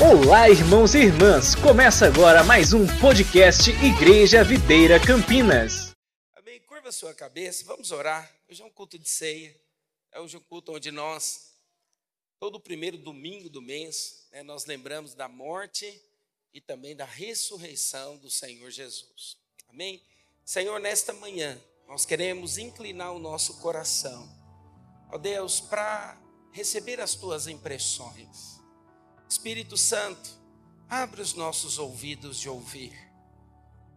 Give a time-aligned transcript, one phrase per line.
[0.00, 1.56] Olá, irmãos e irmãs!
[1.56, 5.90] Começa agora mais um podcast Igreja Videira Campinas.
[6.36, 6.60] Amém.
[6.60, 8.32] Curva sua cabeça, vamos orar.
[8.48, 9.60] Hoje é um culto de ceia.
[10.12, 11.52] É hoje um culto onde nós,
[12.38, 16.00] todo primeiro domingo do mês, né, nós lembramos da morte
[16.54, 19.36] e também da ressurreição do Senhor Jesus.
[19.68, 20.00] Amém?
[20.44, 24.28] Senhor, nesta manhã, nós queremos inclinar o nosso coração,
[25.10, 26.16] ó Deus, para
[26.52, 28.57] receber as tuas impressões.
[29.28, 30.30] Espírito Santo,
[30.88, 32.96] abre os nossos ouvidos de ouvir.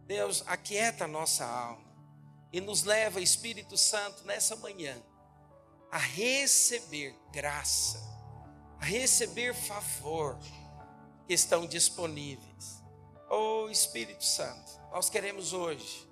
[0.06, 1.90] Deus, aquieta a nossa alma
[2.52, 5.02] e nos leva, Espírito Santo, nessa manhã,
[5.90, 7.98] a receber graça,
[8.78, 10.38] a receber favor
[11.26, 12.82] que estão disponíveis.
[13.30, 16.06] Oh Espírito Santo, nós queremos hoje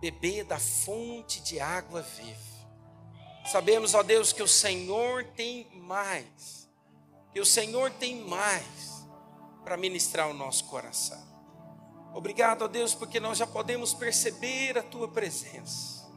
[0.00, 2.56] beber da fonte de água viva.
[3.52, 6.65] Sabemos, ó Deus, que o Senhor tem mais
[7.36, 9.06] e o Senhor tem mais
[9.62, 11.22] para ministrar o nosso coração.
[12.14, 16.10] Obrigado a Deus, porque nós já podemos perceber a tua presença.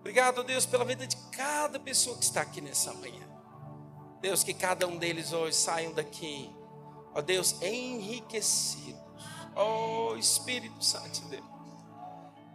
[0.00, 3.28] Obrigado a Deus pela vida de cada pessoa que está aqui nessa manhã.
[4.20, 6.52] Deus, que cada um deles hoje saiam daqui,
[7.14, 9.00] ó Deus, enriquecidos.
[9.54, 11.46] Ó Espírito Santo de Deus,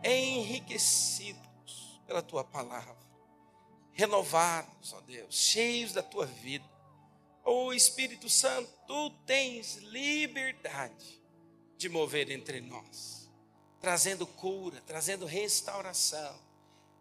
[0.04, 2.98] enriquecidos pela tua palavra,
[3.94, 6.73] renovados, ó Deus, cheios da tua vida
[7.44, 11.22] Oh Espírito Santo, tu tens liberdade
[11.78, 13.30] de mover entre nós,
[13.82, 16.40] trazendo cura, trazendo restauração.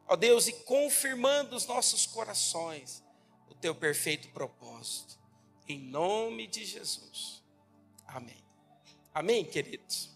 [0.08, 3.02] Ó Deus, e confirmando os nossos corações
[3.48, 5.18] o teu perfeito propósito.
[5.68, 7.42] Em nome de Jesus.
[8.06, 8.42] Amém.
[9.14, 10.10] Amém, queridos?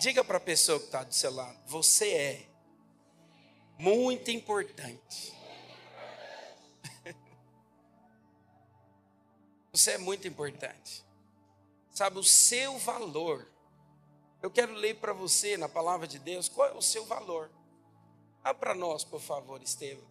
[0.00, 2.48] Diga para a pessoa que está do seu lado: você é
[3.78, 5.32] muito importante.
[9.74, 11.02] Você é muito importante.
[11.90, 13.50] Sabe, o seu valor.
[14.42, 17.50] Eu quero ler para você na palavra de Deus qual é o seu valor.
[18.44, 20.06] Abra para nós, por favor, Estevam.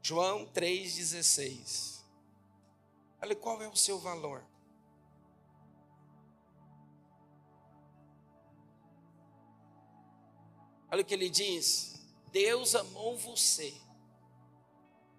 [0.00, 2.04] João 3,16.
[3.20, 4.44] Olha qual é o seu valor.
[10.88, 13.74] Olha o que ele diz: Deus amou você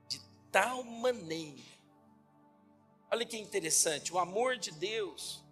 [0.08, 1.73] de tal maneira
[3.14, 5.44] Olha que interessante, o amor de Deus,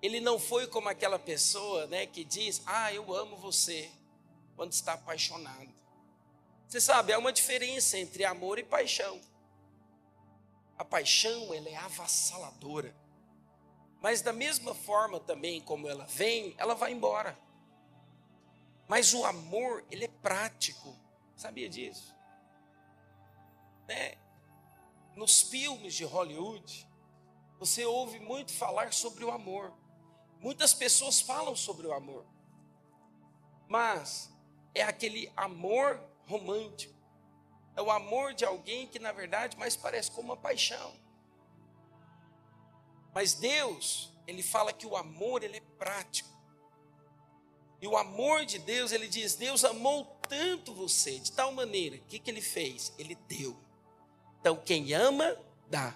[0.00, 3.92] ele não foi como aquela pessoa, né, que diz: "Ah, eu amo você",
[4.56, 5.68] quando está apaixonado.
[6.66, 9.20] Você sabe, há uma diferença entre amor e paixão.
[10.78, 12.96] A paixão, ela é avassaladora.
[14.00, 17.38] Mas da mesma forma também como ela vem, ela vai embora.
[18.88, 20.96] Mas o amor, ele é prático.
[21.36, 22.16] Sabia disso?
[23.86, 24.16] Né?
[25.18, 26.88] Nos filmes de Hollywood,
[27.58, 29.74] você ouve muito falar sobre o amor.
[30.38, 32.24] Muitas pessoas falam sobre o amor.
[33.66, 34.32] Mas
[34.72, 36.94] é aquele amor romântico.
[37.74, 40.94] É o amor de alguém que na verdade mais parece como uma paixão.
[43.12, 46.30] Mas Deus, ele fala que o amor ele é prático.
[47.80, 52.00] E o amor de Deus, ele diz: Deus amou tanto você, de tal maneira, o
[52.00, 52.92] que, que ele fez?
[52.98, 53.67] Ele deu.
[54.48, 55.36] Então, quem ama,
[55.68, 55.94] dá.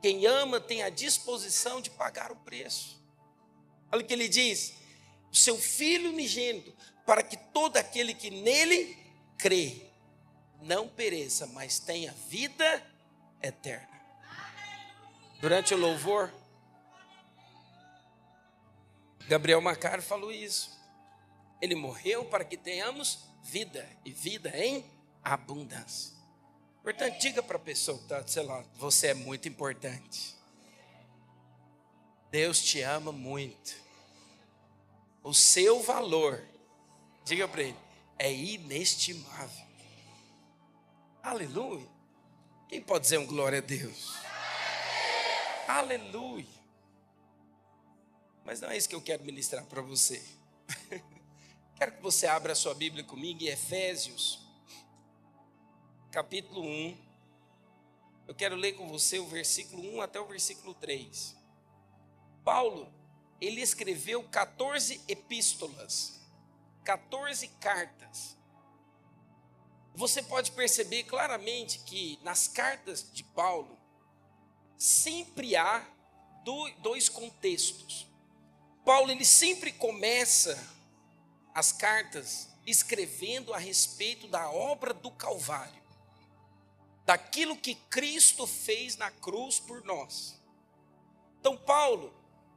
[0.00, 2.98] Quem ama tem a disposição de pagar o preço.
[3.92, 4.72] Olha o que ele diz:
[5.30, 8.96] o seu filho unigênito, para que todo aquele que nele
[9.36, 9.90] crê,
[10.62, 12.82] não pereça, mas tenha vida
[13.42, 14.00] eterna.
[15.38, 16.32] Durante o louvor,
[19.28, 20.80] Gabriel Macaro falou isso.
[21.60, 24.82] Ele morreu para que tenhamos vida e vida em
[25.22, 26.19] abundância.
[26.82, 30.36] Portanto, diga para a pessoa que está do seu lado: você é muito importante.
[32.30, 33.74] Deus te ama muito.
[35.22, 36.42] O seu valor,
[37.24, 37.76] diga para ele,
[38.18, 39.66] é inestimável.
[41.22, 41.86] Aleluia.
[42.68, 44.14] Quem pode dizer um glória a Deus?
[45.68, 46.60] Aleluia.
[48.44, 50.22] Mas não é isso que eu quero ministrar para você.
[51.76, 54.49] quero que você abra a sua Bíblia comigo em Efésios
[56.10, 56.96] capítulo 1.
[58.26, 61.36] Eu quero ler com você o versículo 1 até o versículo 3.
[62.44, 62.92] Paulo,
[63.40, 66.20] ele escreveu 14 epístolas,
[66.84, 68.36] 14 cartas.
[69.94, 73.78] Você pode perceber claramente que nas cartas de Paulo
[74.76, 75.86] sempre há
[76.82, 78.08] dois contextos.
[78.84, 80.58] Paulo ele sempre começa
[81.54, 85.79] as cartas escrevendo a respeito da obra do Calvário
[87.10, 90.40] daquilo que Cristo fez na cruz por nós.
[91.40, 92.14] Então, Paulo,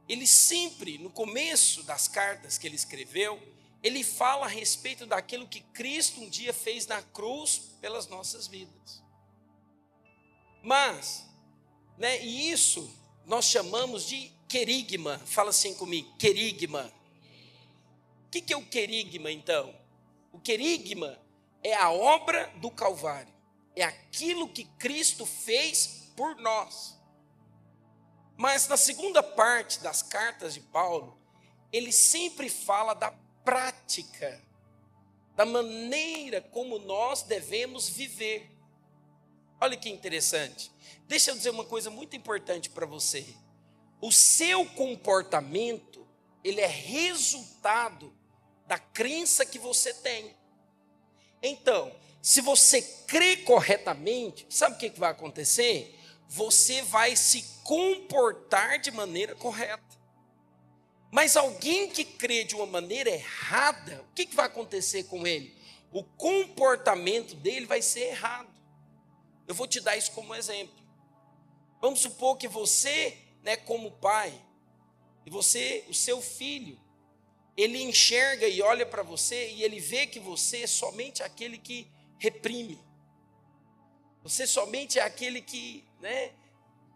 [0.08, 3.42] ele sempre, no começo das cartas que ele escreveu,
[3.82, 9.02] ele fala a respeito daquilo que Cristo um dia fez na cruz pelas nossas vidas.
[10.62, 11.28] Mas,
[11.98, 12.88] né, e isso
[13.26, 15.18] nós chamamos de querigma.
[15.26, 16.92] Fala assim comigo, querigma.
[18.28, 19.74] O que, que é o querigma, então?
[20.30, 21.18] O querigma
[21.60, 23.33] é a obra do Calvário,
[23.74, 26.98] é aquilo que Cristo fez por nós.
[28.36, 31.18] Mas na segunda parte das cartas de Paulo,
[31.72, 33.12] ele sempre fala da
[33.44, 34.40] prática,
[35.34, 38.50] da maneira como nós devemos viver.
[39.60, 40.72] Olha que interessante.
[41.06, 43.26] Deixa eu dizer uma coisa muito importante para você.
[44.00, 46.06] O seu comportamento,
[46.42, 48.12] ele é resultado
[48.66, 50.34] da crença que você tem.
[51.42, 51.92] Então,
[52.24, 55.94] se você crê corretamente, sabe o que vai acontecer?
[56.26, 59.84] Você vai se comportar de maneira correta.
[61.12, 65.54] Mas alguém que crê de uma maneira errada, o que vai acontecer com ele?
[65.92, 68.48] O comportamento dele vai ser errado.
[69.46, 70.82] Eu vou te dar isso como exemplo.
[71.78, 74.32] Vamos supor que você, né, como pai,
[75.26, 76.80] e você, o seu filho,
[77.54, 81.92] ele enxerga e olha para você e ele vê que você é somente aquele que
[82.18, 82.78] reprime.
[84.22, 86.32] Você somente é aquele que, né,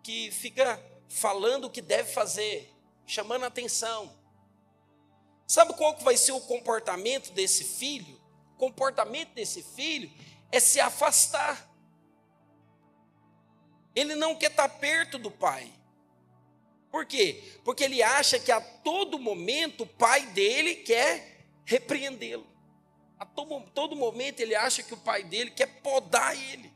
[0.02, 2.72] que fica falando o que deve fazer,
[3.06, 4.16] chamando atenção.
[5.46, 8.20] Sabe qual que vai ser o comportamento desse filho?
[8.54, 10.10] O comportamento desse filho
[10.50, 11.68] é se afastar.
[13.94, 15.72] Ele não quer estar perto do pai.
[16.90, 17.42] Por quê?
[17.64, 22.46] Porque ele acha que a todo momento o pai dele quer repreendê-lo.
[23.18, 26.72] A todo, todo momento ele acha que o pai dele quer podar ele.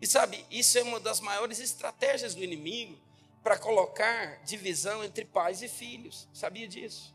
[0.00, 2.98] E sabe, isso é uma das maiores estratégias do inimigo
[3.42, 6.28] para colocar divisão entre pais e filhos.
[6.32, 7.14] Sabia disso?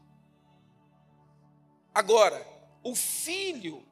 [1.94, 2.46] Agora,
[2.84, 3.86] o filho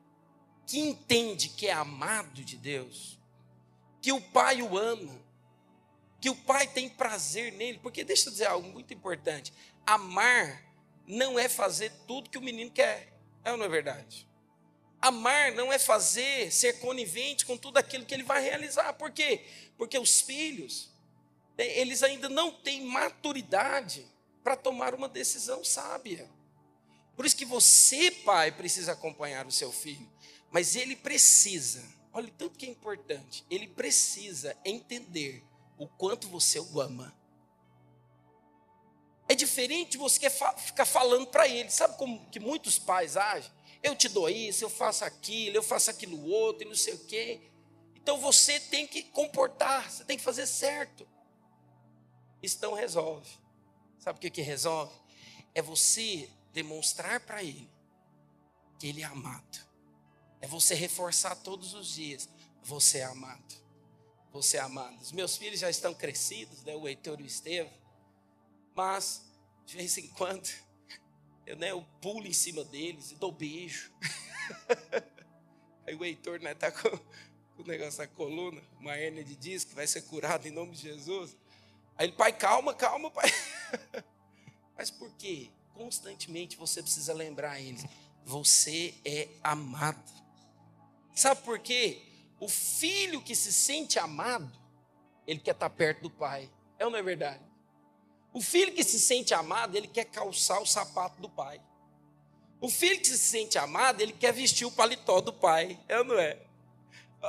[0.66, 3.20] que entende que é amado de Deus,
[4.02, 5.20] que o pai o ama,
[6.20, 9.54] que o pai tem prazer nele, porque deixa eu dizer algo muito importante:
[9.86, 10.64] amar
[11.06, 14.28] não é fazer tudo que o menino quer, é ou não é verdade?
[15.02, 19.46] Amar não é fazer, ser conivente com tudo aquilo que ele vai realizar, por quê?
[19.78, 20.92] Porque os filhos,
[21.58, 24.06] né, eles ainda não têm maturidade
[24.44, 26.30] para tomar uma decisão sábia.
[27.16, 30.08] Por isso que você, pai, precisa acompanhar o seu filho,
[30.52, 31.84] mas ele precisa
[32.14, 33.46] Olha o tanto que é importante.
[33.50, 35.44] Ele precisa entender
[35.78, 37.16] o quanto você o ama.
[39.32, 41.70] É diferente você ficar falando para ele.
[41.70, 43.52] Sabe como que muitos pais agem?
[43.82, 47.06] Eu te dou isso, eu faço aquilo, eu faço aquilo outro, e não sei o
[47.06, 47.42] quê.
[47.96, 51.08] Então você tem que comportar, você tem que fazer certo.
[52.44, 53.30] Isso não resolve.
[54.00, 54.94] Sabe o que, que resolve?
[55.56, 57.70] É você demonstrar para ele
[58.78, 59.72] que ele é amado
[60.42, 62.28] é você reforçar todos os dias.
[62.64, 63.62] Você é amado.
[64.34, 65.00] Você é amado.
[65.00, 66.76] Os meus filhos já estão crescidos, né?
[66.76, 67.72] o Heitor e o Estevam.
[68.76, 69.26] Mas,
[69.66, 70.50] de vez em quando,
[71.46, 73.92] eu, né, eu pulo em cima deles e dou beijo.
[75.86, 76.90] Aí o Heitor né, tá com,
[77.56, 80.82] com o negócio da coluna, uma hérnia de disco, vai ser curado em nome de
[80.82, 81.36] Jesus.
[81.98, 83.30] Aí ele, pai, calma, calma, pai.
[84.78, 85.52] Mas por quê?
[85.74, 87.86] Constantemente você precisa lembrar eles:
[88.24, 90.12] você é amado.
[91.14, 92.02] Sabe por quê?
[92.40, 94.52] O filho que se sente amado,
[95.28, 96.50] ele quer estar perto do pai.
[96.80, 97.51] É ou não é verdade?
[98.34, 101.62] O filho que se sente amado, ele quer calçar o sapato do pai.
[102.62, 105.80] O filho que se sente amado, ele quer vestir o paletó do pai.
[105.90, 106.38] É ou não é?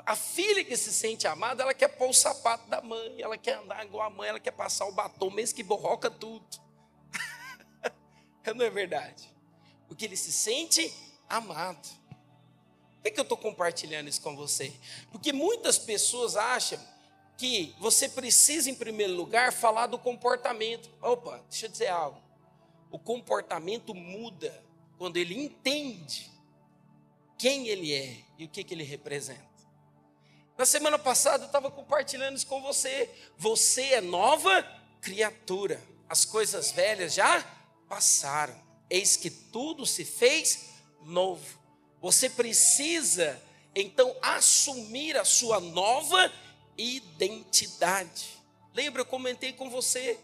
[0.06, 3.58] A filha que se sente amada, ela quer pôr o sapato da mãe, ela quer
[3.58, 6.46] andar igual a mãe, ela quer passar o batom, mesmo que borroca tudo.
[8.54, 9.30] não é verdade?
[9.88, 10.92] Porque ele se sente
[11.28, 11.88] amado.
[13.02, 14.72] Por que eu estou compartilhando isso com você?
[15.10, 16.78] Porque muitas pessoas acham
[17.36, 20.88] que você precisa, em primeiro lugar, falar do comportamento.
[21.00, 22.20] Opa, deixa eu dizer algo.
[22.90, 24.62] O comportamento muda
[24.98, 26.30] quando ele entende
[27.38, 29.52] quem ele é e o que, que ele representa.
[30.56, 33.10] Na semana passada eu estava compartilhando isso com você.
[33.36, 34.62] Você é nova
[35.00, 35.82] criatura.
[36.08, 37.44] As coisas velhas já
[37.88, 38.54] passaram.
[38.88, 40.68] Eis que tudo se fez
[41.02, 41.58] novo.
[42.00, 43.42] Você precisa
[43.74, 46.30] então assumir a sua nova
[46.76, 48.40] identidade.
[48.74, 50.18] Lembra, eu comentei com você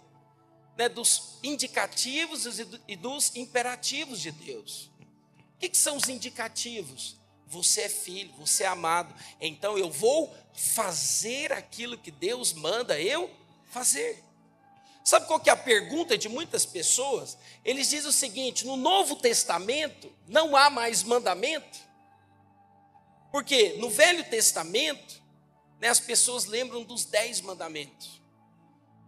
[0.77, 4.91] né, dos indicativos e dos imperativos de Deus.
[5.57, 7.17] O que, que são os indicativos?
[7.49, 13.31] Você é filho, você é amado, então eu vou fazer aquilo que Deus manda eu
[13.71, 14.23] fazer.
[15.03, 17.39] Sabe qual que é a pergunta de muitas pessoas?
[17.65, 21.79] Eles dizem o seguinte: no Novo Testamento não há mais mandamento.
[23.33, 25.23] Porque no Velho Testamento,
[25.81, 28.21] né, as pessoas lembram dos dez mandamentos.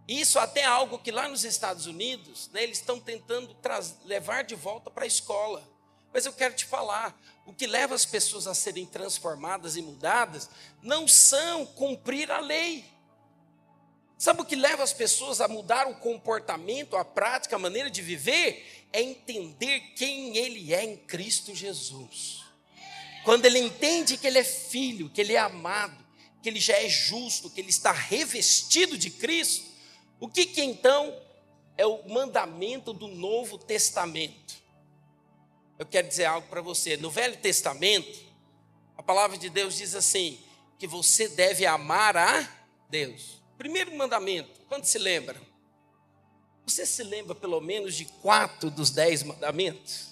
[0.07, 3.55] Isso até é algo que lá nos Estados Unidos, né, eles estão tentando
[4.05, 5.69] levar de volta para a escola.
[6.13, 10.49] Mas eu quero te falar, o que leva as pessoas a serem transformadas e mudadas
[10.81, 12.85] não são cumprir a lei.
[14.17, 18.01] Sabe o que leva as pessoas a mudar o comportamento, a prática, a maneira de
[18.01, 18.85] viver?
[18.93, 22.43] É entender quem ele é em Cristo Jesus.
[23.23, 26.00] Quando ele entende que ele é filho, que ele é amado,
[26.41, 29.69] que ele já é justo, que ele está revestido de Cristo,
[30.19, 31.15] o que, que então
[31.77, 34.55] é o mandamento do Novo Testamento?
[35.77, 36.95] Eu quero dizer algo para você.
[36.97, 38.19] No Velho Testamento,
[38.95, 40.39] a palavra de Deus diz assim:
[40.77, 42.47] que você deve amar a
[42.89, 43.41] Deus.
[43.57, 45.39] Primeiro mandamento, quando se lembra?
[46.65, 50.10] Você se lembra pelo menos de quatro dos dez mandamentos?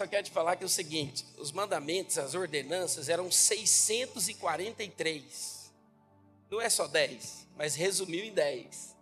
[0.00, 5.70] Só quero te falar que é o seguinte: os mandamentos, as ordenanças eram 643.
[6.50, 8.96] Não é só 10, mas resumiu em 10.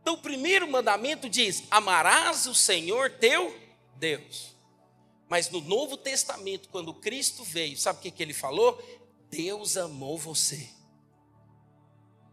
[0.00, 3.52] Então, o primeiro mandamento diz: Amarás o Senhor teu
[3.96, 4.54] Deus.
[5.28, 8.80] Mas no Novo Testamento, quando Cristo veio, sabe o que, que ele falou?
[9.28, 10.68] Deus amou você.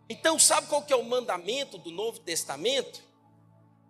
[0.08, 3.01] Então, sabe qual que é o mandamento do Novo Testamento?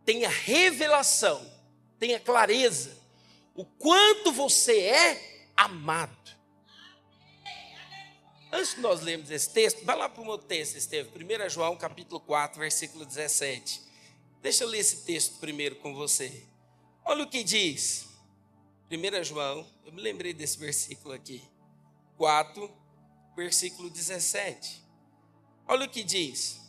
[0.05, 1.45] Tenha revelação,
[1.99, 2.97] tenha clareza,
[3.53, 6.35] o quanto você é amado.
[8.51, 11.75] Antes que nós lemos esse texto, vai lá para o meu texto, Estevam, 1 João
[11.75, 13.81] capítulo 4, versículo 17.
[14.41, 16.45] Deixa eu ler esse texto primeiro com você.
[17.03, 18.07] Olha o que diz.
[18.91, 21.41] 1 João, eu me lembrei desse versículo aqui.
[22.17, 22.71] 4,
[23.35, 24.83] versículo 17.
[25.67, 26.61] Olha o que diz.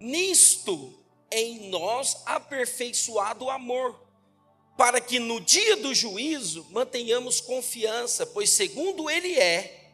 [0.00, 1.01] Nisto
[1.32, 4.00] em nós aperfeiçoado o amor,
[4.76, 9.92] para que no dia do juízo mantenhamos confiança, pois segundo ele é,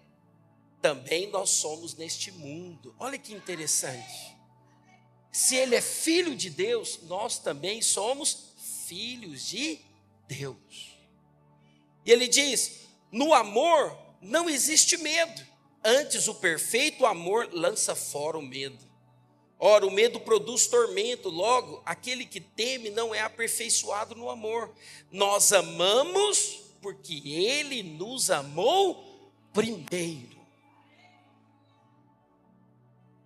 [0.80, 2.94] também nós somos neste mundo.
[2.98, 4.36] Olha que interessante.
[5.32, 8.54] Se ele é filho de Deus, nós também somos
[8.86, 9.78] filhos de
[10.26, 10.96] Deus.
[12.04, 15.46] E ele diz: no amor não existe medo,
[15.84, 18.87] antes o perfeito amor lança fora o medo.
[19.58, 24.72] Ora, o medo produz tormento, logo, aquele que teme não é aperfeiçoado no amor.
[25.10, 30.38] Nós amamos porque ele nos amou primeiro.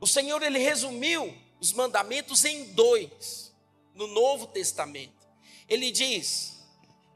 [0.00, 3.52] O Senhor ele resumiu os mandamentos em dois
[3.94, 5.12] no Novo Testamento.
[5.68, 6.58] Ele diz,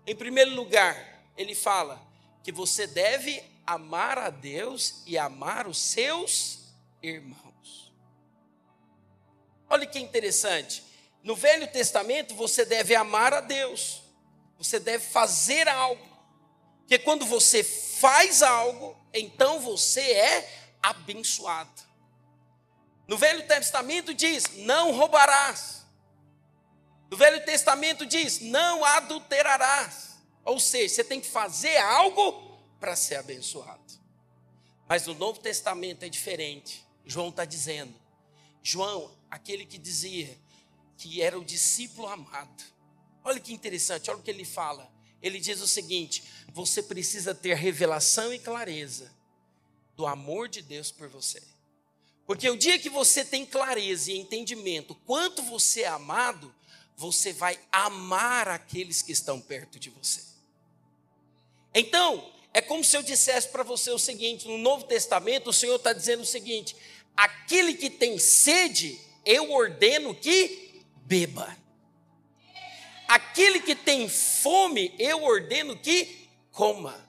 [0.07, 2.01] em primeiro lugar, ele fala
[2.45, 6.61] que você deve amar a Deus e amar os seus
[7.03, 7.46] irmãos.
[9.69, 10.85] Olha que interessante.
[11.23, 14.03] No Velho Testamento você deve amar a Deus.
[14.59, 16.07] Você deve fazer algo.
[16.81, 21.83] Porque quando você faz algo, então você é abençoado.
[23.09, 25.85] No Velho Testamento diz: não roubarás.
[27.11, 30.17] No Velho Testamento diz: não adulterarás.
[30.45, 33.83] Ou seja, você tem que fazer algo para ser abençoado.
[34.89, 36.87] Mas no Novo Testamento é diferente.
[37.05, 37.95] João está dizendo:
[38.69, 40.37] João, aquele que dizia
[40.99, 42.65] que era o discípulo amado.
[43.23, 44.91] Olha que interessante, olha o que ele fala.
[45.23, 49.15] Ele diz o seguinte: você precisa ter revelação e clareza
[49.95, 51.41] do amor de Deus por você.
[52.27, 56.53] Porque o dia que você tem clareza e entendimento quanto você é amado,
[56.97, 60.25] você vai amar aqueles que estão perto de você.
[61.73, 65.77] Então, é como se eu dissesse para você o seguinte: no Novo Testamento, o Senhor
[65.77, 66.75] está dizendo o seguinte:
[67.17, 71.57] aquele que tem sede, eu ordeno que beba.
[73.09, 77.05] Aquele que tem fome, eu ordeno que coma.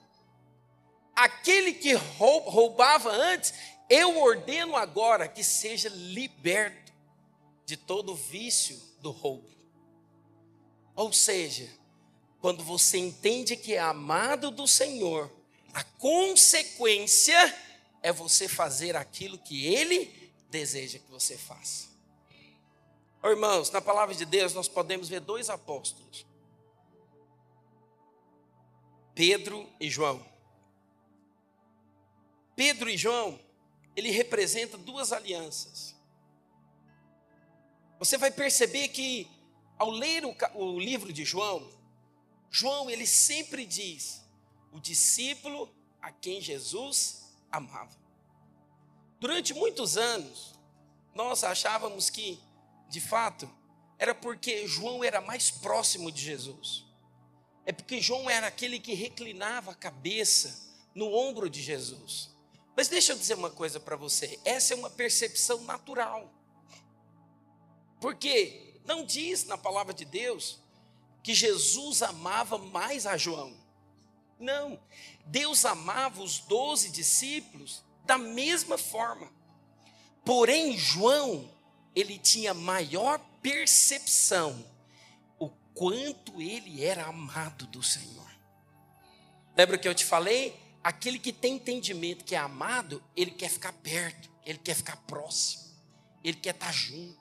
[1.14, 3.52] Aquele que roubava antes,
[3.90, 6.92] eu ordeno agora que seja liberto
[7.66, 9.48] de todo vício do roubo.
[10.94, 11.68] Ou seja,
[12.40, 15.30] quando você entende que é amado do Senhor,
[15.74, 17.54] a consequência
[18.02, 21.88] é você fazer aquilo que Ele deseja que você faça.
[23.22, 26.26] Oh, irmãos, na palavra de Deus nós podemos ver dois apóstolos,
[29.14, 30.24] Pedro e João.
[32.54, 33.38] Pedro e João
[33.96, 35.96] ele representa duas alianças.
[37.98, 39.28] Você vai perceber que
[39.76, 41.68] ao ler o, o livro de João,
[42.48, 44.24] João ele sempre diz
[44.70, 45.68] o discípulo
[46.00, 47.96] a quem Jesus amava.
[49.20, 50.54] Durante muitos anos,
[51.14, 52.40] nós achávamos que,
[52.88, 53.50] de fato,
[53.98, 56.84] era porque João era mais próximo de Jesus.
[57.66, 62.30] É porque João era aquele que reclinava a cabeça no ombro de Jesus.
[62.76, 66.32] Mas deixa eu dizer uma coisa para você: essa é uma percepção natural.
[68.00, 70.60] Porque não diz na palavra de Deus
[71.22, 73.54] que Jesus amava mais a João.
[74.38, 74.78] Não,
[75.26, 79.30] Deus amava os doze discípulos da mesma forma.
[80.24, 81.50] Porém, João,
[81.94, 84.64] ele tinha maior percepção
[85.38, 88.28] o quanto ele era amado do Senhor.
[89.56, 90.58] Lembra que eu te falei?
[90.84, 95.64] Aquele que tem entendimento que é amado, ele quer ficar perto, ele quer ficar próximo,
[96.22, 97.18] ele quer estar junto.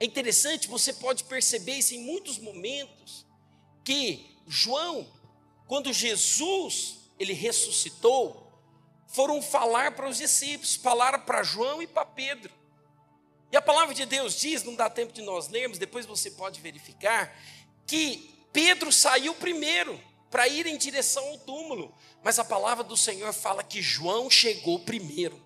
[0.00, 3.26] É interessante, você pode perceber isso em muitos momentos,
[3.84, 5.06] que João,
[5.72, 8.46] quando Jesus ele ressuscitou,
[9.06, 12.52] foram falar para os discípulos, falaram para João e para Pedro.
[13.50, 16.60] E a palavra de Deus diz, não dá tempo de nós lermos, depois você pode
[16.60, 17.34] verificar,
[17.86, 19.98] que Pedro saiu primeiro
[20.30, 24.78] para ir em direção ao túmulo, mas a palavra do Senhor fala que João chegou
[24.80, 25.42] primeiro.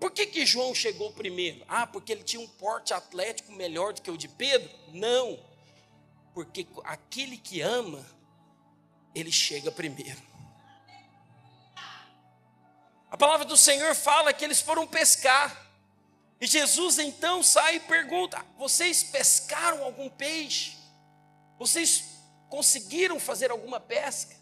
[0.00, 1.62] Por que, que João chegou primeiro?
[1.68, 4.70] Ah, porque ele tinha um porte atlético melhor do que o de Pedro?
[4.88, 5.38] Não.
[6.32, 8.15] Porque aquele que ama,
[9.16, 10.20] ele chega primeiro.
[13.10, 15.64] A palavra do Senhor fala que eles foram pescar.
[16.38, 20.76] E Jesus então sai e pergunta: Vocês pescaram algum peixe?
[21.58, 22.04] Vocês
[22.50, 24.36] conseguiram fazer alguma pesca?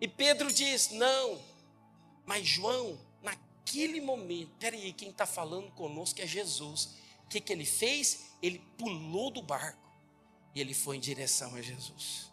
[0.00, 1.42] E Pedro diz: Não.
[2.24, 6.94] Mas João naquele momento, peraí, quem está falando conosco é Jesus.
[7.24, 8.30] O que, que ele fez?
[8.40, 9.92] Ele pulou do barco
[10.54, 12.30] e ele foi em direção a Jesus.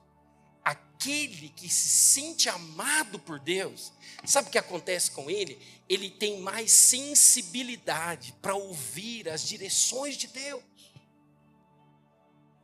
[0.63, 3.91] Aquele que se sente amado por Deus,
[4.25, 5.59] sabe o que acontece com ele?
[5.89, 10.63] Ele tem mais sensibilidade para ouvir as direções de Deus.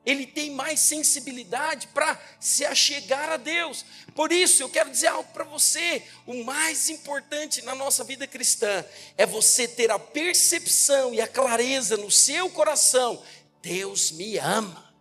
[0.05, 3.85] Ele tem mais sensibilidade para se achegar a Deus.
[4.15, 8.83] Por isso, eu quero dizer algo para você: o mais importante na nossa vida cristã
[9.17, 13.21] é você ter a percepção e a clareza no seu coração:
[13.61, 14.91] Deus me ama,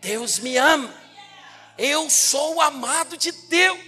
[0.00, 0.94] Deus me ama,
[1.78, 3.78] eu sou amado de Deus.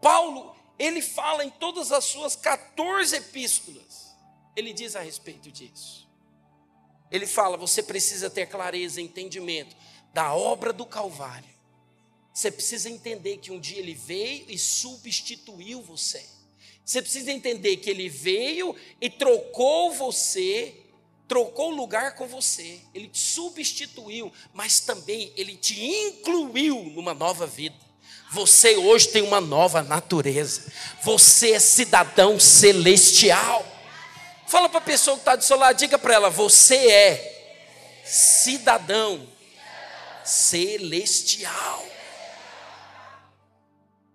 [0.00, 4.14] Paulo, ele fala em todas as suas 14 epístolas,
[4.54, 6.06] ele diz a respeito disso.
[7.10, 9.74] Ele fala: você precisa ter clareza, entendimento
[10.12, 11.54] da obra do Calvário.
[12.32, 16.24] Você precisa entender que um dia ele veio e substituiu você.
[16.84, 20.83] Você precisa entender que ele veio e trocou você,
[21.34, 22.78] trocou lugar com você.
[22.94, 27.74] Ele te substituiu, mas também ele te incluiu numa nova vida.
[28.30, 30.72] Você hoje tem uma nova natureza.
[31.02, 33.66] Você é cidadão celestial.
[34.46, 39.26] Fala para a pessoa que está do seu lado, diga para ela: você é cidadão
[40.24, 41.84] celestial.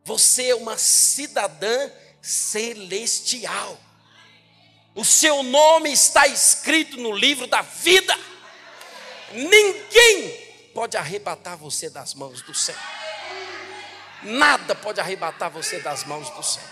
[0.05, 3.77] Você é uma cidadã celestial.
[4.99, 8.17] O seu nome está escrito no livro da vida.
[9.31, 10.31] Ninguém
[10.73, 12.75] pode arrebatar você das mãos do céu.
[14.23, 16.63] Nada pode arrebatar você das mãos do céu.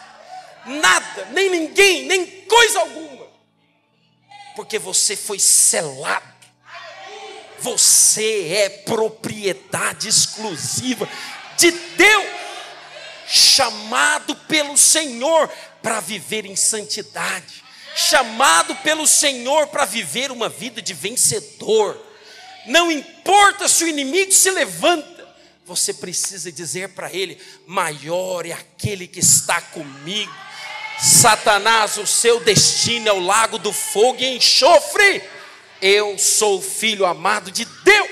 [0.65, 3.27] Nada, nem ninguém, nem coisa alguma
[4.57, 6.25] porque você foi selado.
[7.59, 11.07] Você é propriedade exclusiva
[11.57, 12.25] de Deus,
[13.27, 15.47] chamado pelo Senhor
[15.81, 17.63] para viver em santidade,
[17.97, 21.99] chamado pelo Senhor para viver uma vida de vencedor.
[22.65, 25.27] Não importa se o inimigo se levanta,
[25.65, 30.47] você precisa dizer para ele: maior é aquele que está comigo
[30.97, 35.23] Satanás, o seu destino é o lago do fogo e enxofre.
[35.79, 38.09] Eu sou filho amado de Deus.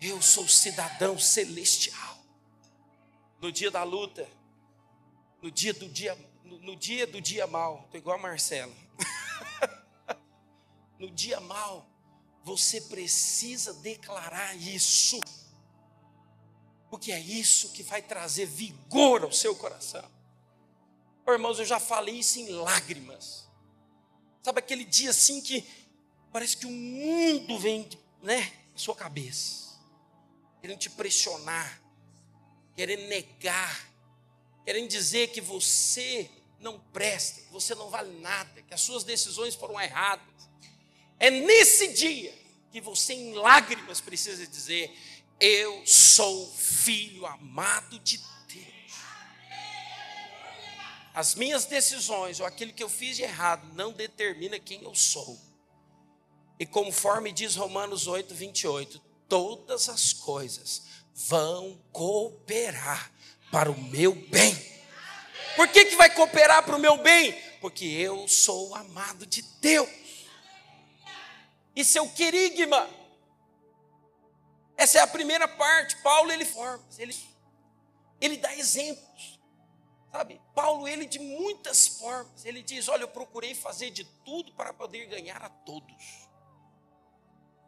[0.00, 2.18] Eu sou cidadão celestial.
[3.40, 4.26] No dia da luta,
[5.40, 6.18] no dia do dia,
[6.60, 8.74] no, dia do dia mal, tô igual a Marcelo.
[10.98, 11.88] no dia mal,
[12.44, 15.20] você precisa declarar isso
[16.92, 20.04] porque é isso que vai trazer vigor ao seu coração.
[21.26, 23.48] Irmãos, eu já falei isso em lágrimas.
[24.42, 25.64] Sabe aquele dia assim que
[26.30, 27.88] parece que o mundo vem,
[28.22, 28.40] né,
[28.72, 29.80] na sua cabeça,
[30.60, 31.82] querendo te pressionar,
[32.76, 33.88] querendo negar,
[34.62, 36.30] querendo dizer que você
[36.62, 40.26] não presta, que você não vale nada, que as suas decisões foram erradas.
[41.18, 42.34] É nesse dia
[42.70, 44.96] que você, em lágrimas, precisa dizer:
[45.38, 48.92] eu sou filho amado de Deus.
[51.12, 55.38] As minhas decisões ou aquilo que eu fiz de errado não determina quem eu sou.
[56.58, 60.82] E conforme diz Romanos 8, 28, todas as coisas
[61.14, 63.12] vão cooperar
[63.50, 64.71] para o meu bem.
[65.56, 67.32] Por que, que vai cooperar para o meu bem?
[67.60, 69.88] Porque eu sou amado de Deus.
[71.74, 72.88] Isso é o querigma.
[74.76, 75.96] Essa é a primeira parte.
[75.98, 77.16] Paulo ele forma, ele,
[78.20, 79.40] ele dá exemplos.
[80.10, 80.40] Sabe?
[80.54, 82.44] Paulo ele de muitas formas.
[82.44, 86.22] Ele diz: "Olha, eu procurei fazer de tudo para poder ganhar a todos".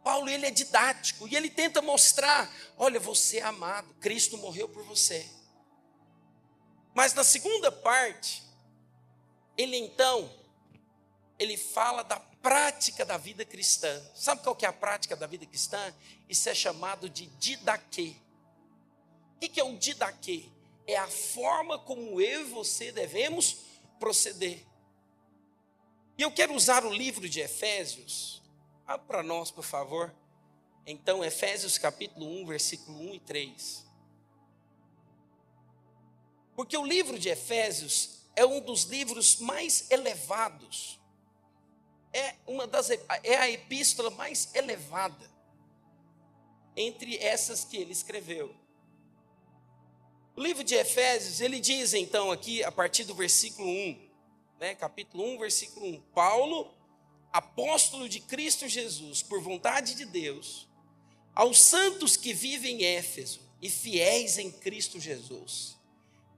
[0.05, 4.83] Paulo ele é didático e ele tenta mostrar, olha, você é amado, Cristo morreu por
[4.83, 5.27] você.
[6.95, 8.41] Mas na segunda parte,
[9.57, 10.31] ele então,
[11.37, 14.01] ele fala da prática da vida cristã.
[14.15, 15.93] Sabe qual que é a prática da vida cristã?
[16.29, 18.15] Isso é chamado de didaquê.
[19.35, 20.45] O que é o didaquê?
[20.87, 23.57] É a forma como eu e você devemos
[23.99, 24.65] proceder.
[26.17, 28.41] E eu quero usar o livro de Efésios.
[28.87, 30.15] Abra para nós, por favor.
[30.85, 33.84] Então, Efésios capítulo 1, versículo 1 e 3.
[36.55, 40.99] Porque o livro de Efésios é um dos livros mais elevados.
[42.13, 45.29] É uma das é a epístola mais elevada
[46.77, 48.55] entre essas que ele escreveu.
[50.35, 54.09] O livro de Efésios, ele diz então aqui a partir do versículo 1,
[54.59, 56.73] né, capítulo 1, versículo 1, Paulo,
[57.31, 60.69] apóstolo de Cristo Jesus, por vontade de Deus,
[61.33, 65.75] aos santos que vivem em Éfeso e fiéis em Cristo Jesus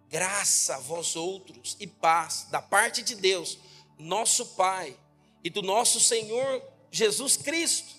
[0.09, 3.57] graça a vós outros e paz da parte de Deus,
[3.97, 4.97] nosso Pai,
[5.43, 7.95] e do nosso Senhor Jesus Cristo.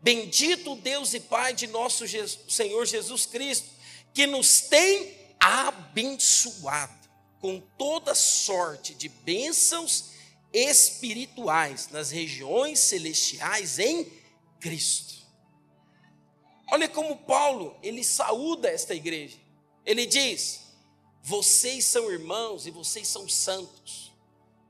[0.00, 2.04] Bendito Deus e Pai de nosso
[2.48, 3.68] Senhor Jesus Cristo,
[4.12, 7.08] que nos tem abençoado
[7.40, 10.10] com toda sorte de bênçãos
[10.52, 14.04] espirituais nas regiões celestiais em
[14.60, 15.14] Cristo.
[16.70, 19.36] Olha como Paulo, ele saúda esta igreja.
[19.84, 20.61] Ele diz:
[21.22, 24.12] vocês são irmãos e vocês são santos.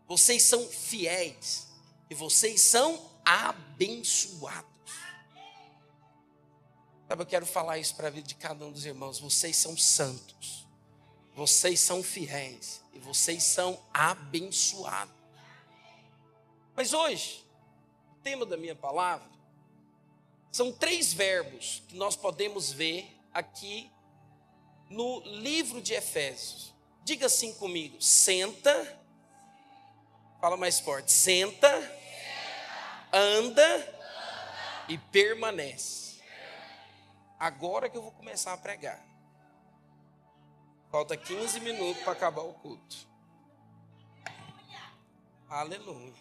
[0.06, 1.68] Vocês são fiéis
[2.10, 4.70] e vocês são abençoados.
[7.08, 9.18] Sabe, eu quero falar isso para a vida de cada um dos irmãos.
[9.18, 10.66] Vocês são santos.
[11.34, 15.14] Vocês são fiéis e vocês são abençoados.
[16.74, 17.44] Mas hoje,
[18.12, 19.30] o tema da minha palavra
[20.50, 23.90] são três verbos que nós podemos ver aqui
[24.92, 26.72] no livro de Efésios.
[27.04, 29.00] Diga assim comigo: senta,
[30.40, 31.68] fala mais forte, senta,
[33.12, 34.00] anda
[34.88, 36.20] e permanece.
[37.38, 39.04] Agora que eu vou começar a pregar.
[40.90, 43.08] Falta 15 minutos para acabar o culto.
[45.48, 46.14] Aleluia.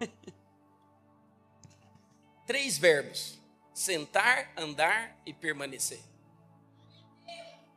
[2.46, 3.43] Três verbos
[3.74, 6.00] sentar, andar e permanecer.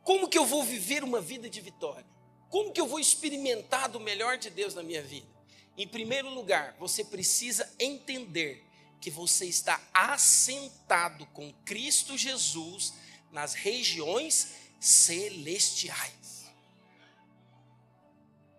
[0.03, 2.05] Como que eu vou viver uma vida de vitória?
[2.49, 5.27] Como que eu vou experimentar do melhor de Deus na minha vida?
[5.75, 8.63] Em primeiro lugar, você precisa entender
[9.01, 12.93] que você está assentado com Cristo Jesus
[13.31, 16.45] nas regiões celestiais.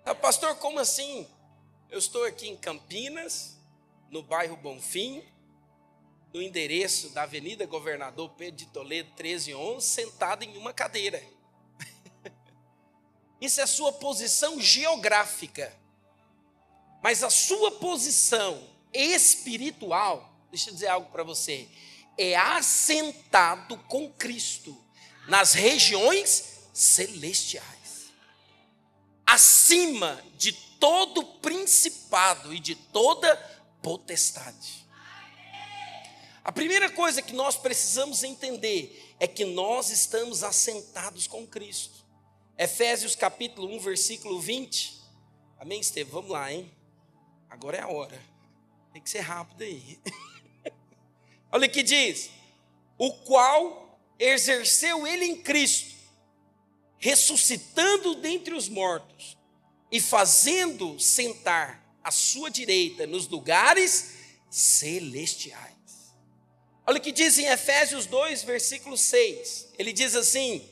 [0.04, 1.26] Ah, pastor, como assim?
[1.90, 3.56] Eu estou aqui em Campinas,
[4.10, 5.24] no bairro Bonfim,
[6.32, 11.22] no endereço da Avenida Governador Pedro de Toledo, 1311, sentado em uma cadeira.
[13.40, 15.74] Isso é a sua posição geográfica.
[17.02, 18.62] Mas a sua posição
[18.92, 21.68] espiritual, deixa eu dizer algo para você,
[22.16, 24.76] é assentado com Cristo
[25.28, 28.10] nas regiões celestiais.
[29.24, 33.36] Acima de todo principado e de toda
[33.82, 34.87] potestade.
[36.48, 42.02] A primeira coisa que nós precisamos entender é que nós estamos assentados com Cristo.
[42.56, 44.98] Efésios capítulo 1, versículo 20.
[45.58, 46.22] Amém, Estevam?
[46.22, 46.72] Vamos lá, hein?
[47.50, 48.18] Agora é a hora.
[48.94, 50.00] Tem que ser rápido aí.
[51.52, 52.30] Olha o que diz:
[52.96, 55.94] o qual exerceu ele em Cristo,
[56.96, 59.36] ressuscitando dentre os mortos
[59.92, 64.14] e fazendo sentar à sua direita nos lugares
[64.48, 65.77] celestiais.
[66.88, 69.74] Olha o que diz em Efésios 2, versículo 6.
[69.78, 70.66] Ele diz assim: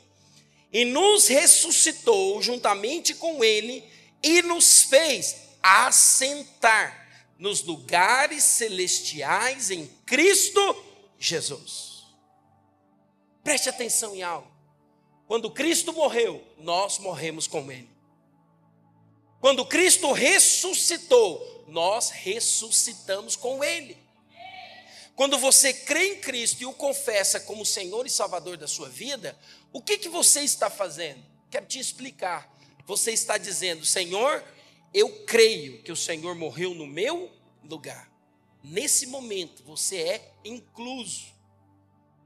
[0.73, 3.85] E nos ressuscitou juntamente com Ele
[4.23, 7.07] e nos fez assentar
[7.39, 10.85] nos lugares celestiais em Cristo
[11.19, 12.07] Jesus.
[13.45, 14.51] Preste atenção em algo.
[15.27, 17.91] Quando Cristo morreu, nós morremos com Ele.
[19.39, 24.06] Quando Cristo ressuscitou, nós ressuscitamos com Ele.
[25.17, 29.35] Quando você crê em Cristo e o confessa como Senhor e Salvador da sua vida,
[29.73, 31.25] o que, que você está fazendo?
[31.51, 32.55] Quero te explicar.
[32.85, 34.45] Você está dizendo, Senhor,
[34.93, 37.33] eu creio que o Senhor morreu no meu
[37.65, 38.13] lugar.
[38.63, 41.35] Nesse momento, você é incluso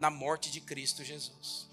[0.01, 1.69] na morte de Cristo Jesus.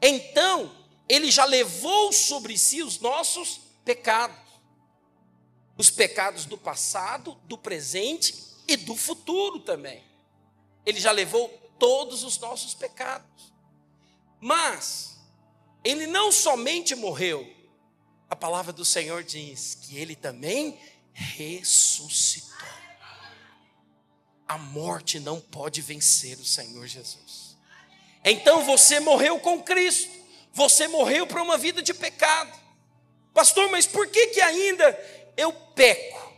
[0.00, 0.74] Então,
[1.06, 4.38] ele já levou sobre si os nossos pecados.
[5.76, 8.34] Os pecados do passado, do presente
[8.66, 10.13] e do futuro também.
[10.84, 13.52] Ele já levou todos os nossos pecados.
[14.40, 15.18] Mas,
[15.82, 17.46] ele não somente morreu,
[18.28, 20.78] a palavra do Senhor diz que ele também
[21.12, 22.54] ressuscitou.
[24.46, 27.56] A morte não pode vencer o Senhor Jesus.
[28.24, 30.10] Então você morreu com Cristo,
[30.52, 32.52] você morreu para uma vida de pecado.
[33.32, 36.32] Pastor, mas por que, que ainda eu peco?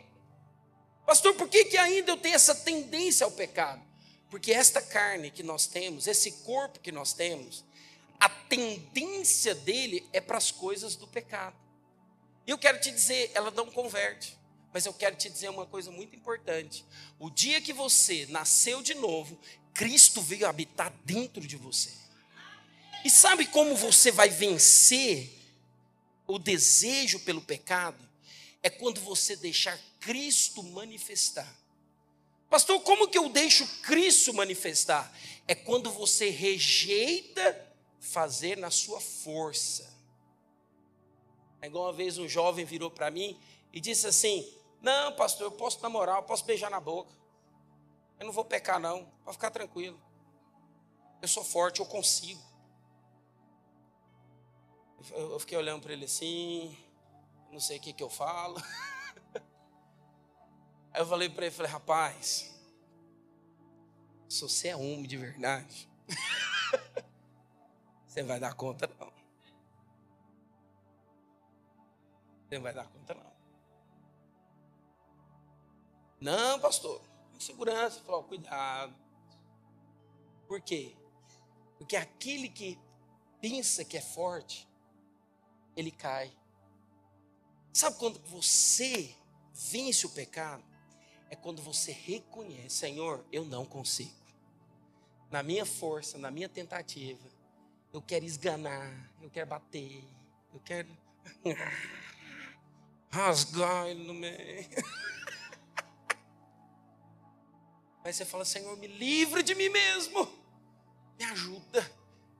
[1.04, 3.85] Pastor, por que, que ainda eu tenho essa tendência ao pecado?
[4.30, 7.64] Porque esta carne que nós temos, esse corpo que nós temos,
[8.18, 11.56] a tendência dele é para as coisas do pecado.
[12.46, 14.36] E eu quero te dizer, ela não converte.
[14.72, 16.84] Mas eu quero te dizer uma coisa muito importante.
[17.18, 19.38] O dia que você nasceu de novo,
[19.72, 21.92] Cristo veio habitar dentro de você.
[23.04, 25.32] E sabe como você vai vencer
[26.26, 28.06] o desejo pelo pecado?
[28.62, 31.54] É quando você deixar Cristo manifestar.
[32.48, 35.12] Pastor, como que eu deixo Cristo manifestar?
[35.46, 37.66] É quando você rejeita
[38.00, 39.94] fazer na sua força.
[41.60, 43.38] É igual uma vez um jovem virou para mim
[43.72, 44.48] e disse assim:
[44.80, 47.12] Não, pastor, eu posso namorar, eu posso beijar na boca.
[48.18, 49.04] Eu não vou pecar, não.
[49.24, 50.00] Pode ficar tranquilo.
[51.20, 52.40] Eu sou forte, eu consigo.
[55.12, 56.76] Eu fiquei olhando para ele assim,
[57.52, 58.60] não sei o que, que eu falo.
[60.96, 62.50] Aí eu falei para ele, falei, rapaz,
[64.26, 65.86] se você é homem de verdade,
[68.08, 69.12] você vai dar conta não.
[72.48, 73.36] Você não vai dar conta, não.
[76.18, 77.02] Não, pastor.
[77.38, 78.00] Segurança.
[78.00, 78.96] Falou, cuidado.
[80.48, 80.96] Por quê?
[81.76, 82.80] Porque aquele que
[83.38, 84.66] pensa que é forte,
[85.76, 86.34] ele cai.
[87.70, 89.14] Sabe quando você
[89.52, 90.64] vence o pecado?
[91.28, 94.14] É quando você reconhece, Senhor, eu não consigo.
[95.30, 97.28] Na minha força, na minha tentativa,
[97.92, 100.04] eu quero esganar, eu quero bater,
[100.52, 100.88] eu quero.
[103.16, 104.68] rasgar ele no meio.
[108.04, 110.28] Mas você fala, Senhor, me livre de mim mesmo.
[111.18, 111.90] Me ajuda,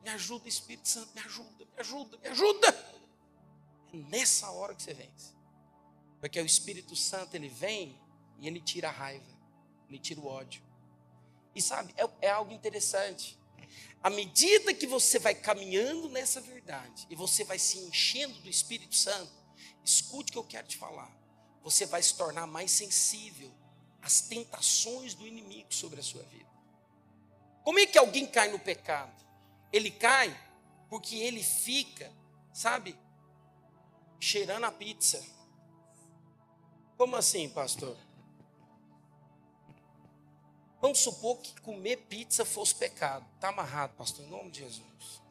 [0.02, 2.68] me ajuda, Espírito Santo, me ajuda, me ajuda, me ajuda.
[3.92, 5.34] É nessa hora que você vence.
[6.20, 7.98] Porque o Espírito Santo, ele vem
[8.38, 9.26] e ele tira a raiva,
[9.88, 10.62] ele tira o ódio.
[11.54, 13.38] E sabe, é, é algo interessante.
[14.02, 18.94] À medida que você vai caminhando nessa verdade, e você vai se enchendo do Espírito
[18.94, 19.46] Santo,
[19.86, 21.08] Escute o que eu quero te falar.
[21.62, 23.52] Você vai se tornar mais sensível
[24.02, 26.50] às tentações do inimigo sobre a sua vida.
[27.62, 29.14] Como é que alguém cai no pecado?
[29.72, 30.36] Ele cai
[30.88, 32.12] porque ele fica,
[32.52, 32.98] sabe,
[34.18, 35.24] cheirando a pizza.
[36.96, 37.96] Como assim, pastor?
[40.80, 43.24] Vamos supor que comer pizza fosse pecado.
[43.34, 45.22] Está amarrado, pastor, em nome de Jesus.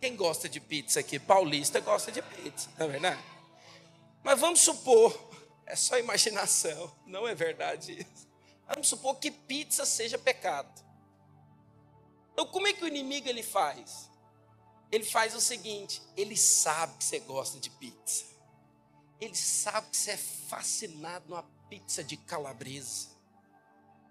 [0.00, 1.18] Quem gosta de pizza aqui?
[1.18, 3.24] Paulista gosta de pizza, não é verdade?
[4.22, 5.18] Mas vamos supor,
[5.64, 8.28] é só imaginação, não é verdade isso.
[8.68, 10.84] Vamos supor que pizza seja pecado.
[12.32, 14.10] Então, como é que o inimigo ele faz?
[14.92, 18.24] Ele faz o seguinte: ele sabe que você gosta de pizza.
[19.18, 23.15] Ele sabe que você é fascinado numa pizza de calabresa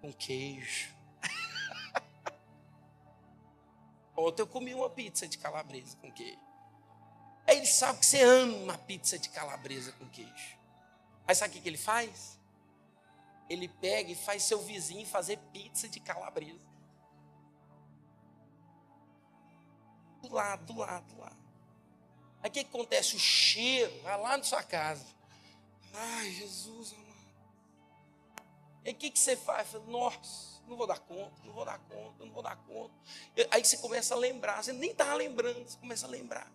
[0.06, 0.94] com queijo.
[4.16, 6.38] Ontem eu comi uma pizza de calabresa com queijo.
[7.46, 10.56] Aí ele sabe que você ama pizza de calabresa com queijo.
[11.26, 12.38] Aí sabe o que ele faz?
[13.48, 16.64] Ele pega e faz seu vizinho fazer pizza de calabresa.
[20.22, 21.36] Do lado, do lado, do lado.
[22.42, 23.16] Aí o que acontece?
[23.16, 25.06] O cheiro vai lá na sua casa.
[25.92, 27.05] Ai, Jesus amado.
[28.86, 29.68] E o que, que você faz?
[29.68, 32.94] Fala, Nossa, não vou dar conta, não vou dar conta, não vou dar conta.
[33.50, 36.50] Aí você começa a lembrar, você nem estava lembrando, você começa a lembrar.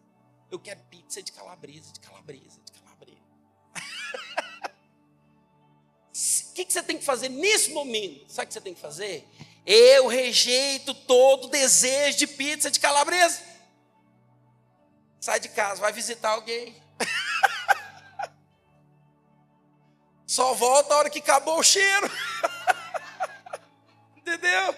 [0.49, 3.21] Eu quero pizza de calabresa, de calabresa, de calabresa.
[6.51, 8.31] O que, que você tem que fazer nesse momento?
[8.31, 9.27] Sabe o que você tem que fazer?
[9.65, 13.41] Eu rejeito todo desejo de pizza de calabresa.
[15.19, 16.75] sai de casa, vai visitar alguém.
[20.31, 22.09] Só volta a hora que acabou o cheiro.
[24.15, 24.73] Entendeu?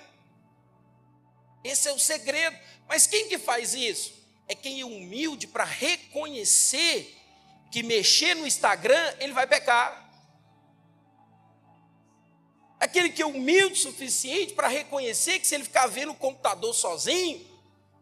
[1.63, 2.57] Esse é o segredo.
[2.87, 4.15] Mas quem que faz isso?
[4.47, 7.15] É quem é humilde para reconhecer
[7.71, 10.11] que mexer no Instagram, ele vai pecar.
[12.79, 16.73] Aquele que é humilde o suficiente para reconhecer que se ele ficar vendo o computador
[16.73, 17.45] sozinho,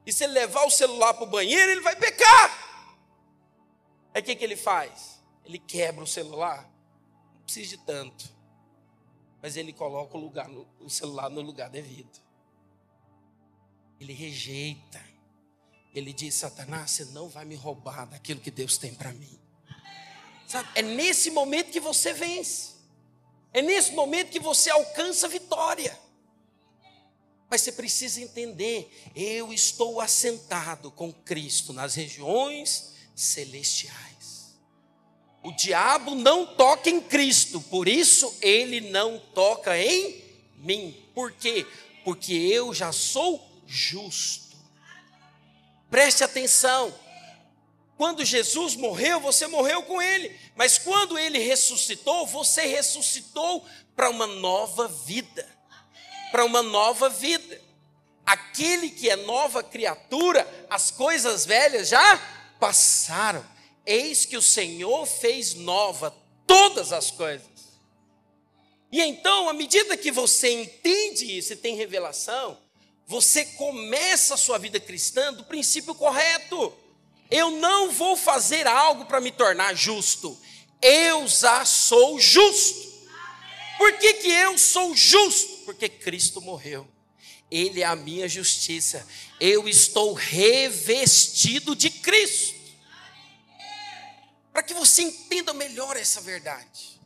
[0.05, 2.95] e se ele levar o celular para o banheiro, ele vai pecar.
[4.13, 5.21] Aí o que, que ele faz?
[5.43, 6.70] Ele quebra o celular.
[7.51, 8.33] Precisa de tanto.
[9.41, 12.17] Mas ele coloca o, lugar, o celular no lugar devido.
[13.99, 15.03] Ele rejeita.
[15.93, 19.37] Ele diz: Satanás, você não vai me roubar daquilo que Deus tem para mim.
[20.47, 20.69] Sabe?
[20.75, 22.75] É nesse momento que você vence.
[23.51, 25.99] É nesse momento que você alcança a vitória.
[27.49, 34.10] Mas você precisa entender: eu estou assentado com Cristo nas regiões celestiais.
[35.43, 40.23] O diabo não toca em Cristo, por isso ele não toca em
[40.57, 40.95] mim.
[41.15, 41.65] Por quê?
[42.03, 44.55] Porque eu já sou justo.
[45.89, 46.93] Preste atenção.
[47.97, 50.35] Quando Jesus morreu, você morreu com ele.
[50.55, 55.47] Mas quando ele ressuscitou, você ressuscitou para uma nova vida.
[56.31, 57.61] Para uma nova vida.
[58.25, 62.17] Aquele que é nova criatura, as coisas velhas já
[62.59, 63.45] passaram.
[63.85, 66.15] Eis que o Senhor fez nova
[66.45, 67.47] todas as coisas.
[68.91, 72.57] E então, à medida que você entende isso e tem revelação,
[73.07, 76.73] você começa a sua vida cristã do princípio correto.
[77.29, 80.37] Eu não vou fazer algo para me tornar justo.
[80.81, 82.91] Eu já sou justo.
[83.77, 85.63] Por que, que eu sou justo?
[85.65, 86.87] Porque Cristo morreu.
[87.49, 89.07] Ele é a minha justiça.
[89.39, 92.60] Eu estou revestido de Cristo.
[94.51, 96.99] Para que você entenda melhor essa verdade.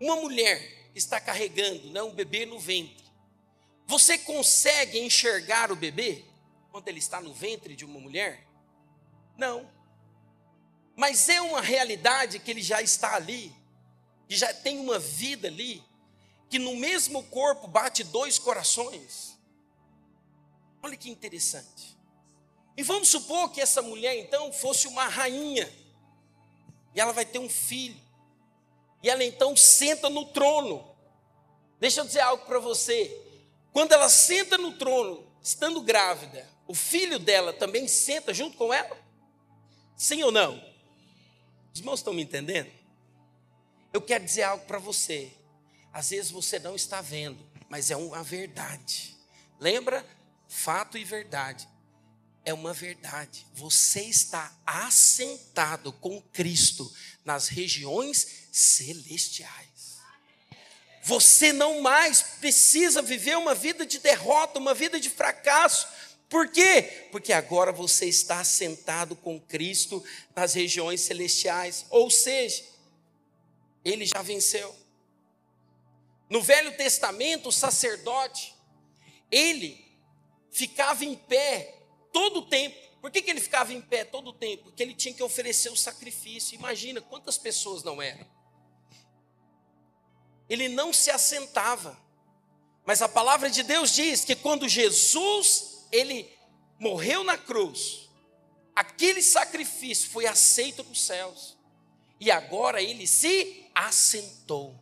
[0.00, 3.04] Uma mulher está carregando né, um bebê no ventre.
[3.86, 6.24] Você consegue enxergar o bebê
[6.70, 8.46] quando ele está no ventre de uma mulher?
[9.36, 9.70] Não.
[10.96, 13.54] Mas é uma realidade que ele já está ali,
[14.26, 15.84] que já tem uma vida ali,
[16.48, 19.38] que no mesmo corpo bate dois corações.
[20.82, 21.96] Olha que interessante.
[22.76, 25.70] E vamos supor que essa mulher então fosse uma rainha,
[26.96, 28.00] e ela vai ter um filho,
[29.02, 30.96] e ela então senta no trono.
[31.78, 33.22] Deixa eu dizer algo para você.
[33.70, 38.98] Quando ela senta no trono, estando grávida, o filho dela também senta junto com ela?
[39.94, 40.56] Sim ou não?
[41.72, 42.70] Os irmãos estão me entendendo?
[43.92, 45.30] Eu quero dizer algo para você.
[45.92, 49.14] Às vezes você não está vendo, mas é uma verdade.
[49.60, 50.04] Lembra?
[50.48, 51.68] Fato e verdade.
[52.46, 53.46] É uma verdade.
[53.52, 56.90] Você está assentado com Cristo
[57.24, 59.98] nas regiões celestiais.
[61.02, 65.86] Você não mais precisa viver uma vida de derrota, uma vida de fracasso,
[66.28, 67.08] por quê?
[67.12, 70.04] Porque agora você está sentado com Cristo
[70.34, 72.64] nas regiões celestiais, ou seja,
[73.84, 74.74] ele já venceu.
[76.28, 78.54] No Velho Testamento, o sacerdote,
[79.30, 79.84] ele
[80.50, 81.75] ficava em pé
[82.16, 82.74] todo o tempo.
[82.98, 84.64] Por que, que ele ficava em pé todo o tempo?
[84.64, 86.54] Porque ele tinha que oferecer o sacrifício.
[86.54, 88.26] Imagina quantas pessoas não eram.
[90.48, 91.94] Ele não se assentava.
[92.86, 96.26] Mas a palavra de Deus diz que quando Jesus ele
[96.78, 98.08] morreu na cruz,
[98.74, 101.54] aquele sacrifício foi aceito nos céus,
[102.18, 104.74] e agora ele se assentou.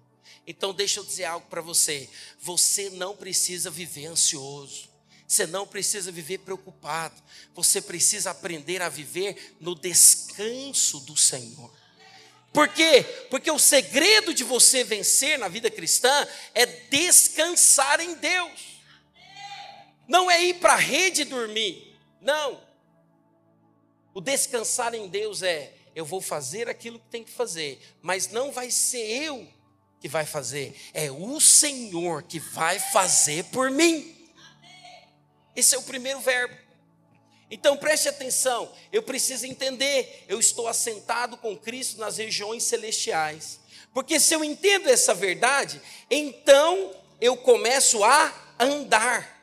[0.46, 4.93] Então, deixa eu dizer algo para você: você não precisa viver ansioso,
[5.34, 7.20] você não precisa viver preocupado,
[7.54, 11.72] você precisa aprender a viver no descanso do Senhor.
[12.52, 13.02] Por quê?
[13.30, 18.80] Porque o segredo de você vencer na vida cristã é descansar em Deus.
[20.06, 21.98] Não é ir para a rede dormir.
[22.20, 22.62] Não.
[24.14, 28.52] O descansar em Deus é: eu vou fazer aquilo que tem que fazer, mas não
[28.52, 29.48] vai ser eu
[30.00, 34.13] que vai fazer, é o Senhor que vai fazer por mim.
[35.54, 36.54] Esse é o primeiro verbo.
[37.50, 43.60] Então preste atenção, eu preciso entender, eu estou assentado com Cristo nas regiões celestiais.
[43.92, 45.80] Porque se eu entendo essa verdade,
[46.10, 46.90] então
[47.20, 49.34] eu começo a andar.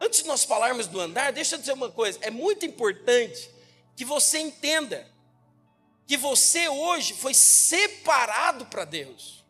[0.00, 3.50] Antes de nós falarmos do andar, deixa eu dizer uma coisa: é muito importante
[3.94, 5.06] que você entenda
[6.06, 9.44] que você hoje foi separado para Deus.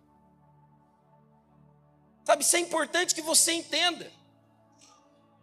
[2.25, 4.11] Sabe, isso é importante que você entenda.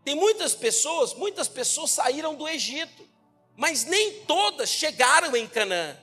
[0.04, 3.08] Tem muitas pessoas, muitas pessoas saíram do Egito.
[3.56, 5.98] Mas nem todas chegaram em Canaã.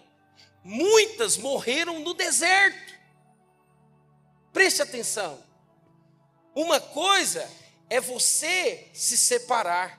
[0.63, 2.95] Muitas morreram no deserto.
[4.53, 5.43] Preste atenção.
[6.55, 7.51] Uma coisa
[7.89, 9.99] é você se separar.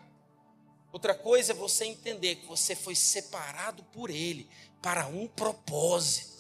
[0.92, 4.50] Outra coisa é você entender que você foi separado por Ele
[4.82, 6.31] para um propósito.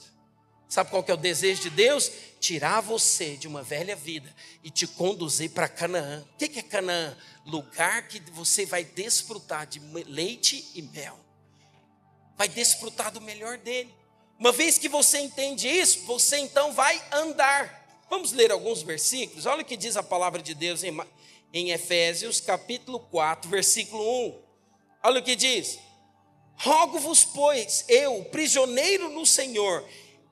[0.71, 2.09] Sabe qual que é o desejo de Deus?
[2.39, 6.25] Tirar você de uma velha vida e te conduzir para Canaã.
[6.33, 7.13] O que é Canaã?
[7.45, 11.19] Lugar que você vai desfrutar de leite e mel.
[12.37, 13.93] Vai desfrutar do melhor dele.
[14.39, 18.05] Uma vez que você entende isso, você então vai andar.
[18.09, 19.45] Vamos ler alguns versículos?
[19.45, 20.97] Olha o que diz a palavra de Deus em,
[21.51, 24.41] em Efésios, capítulo 4, versículo 1.
[25.03, 25.79] Olha o que diz:
[26.55, 29.83] Rogo-vos, pois, eu, prisioneiro no Senhor,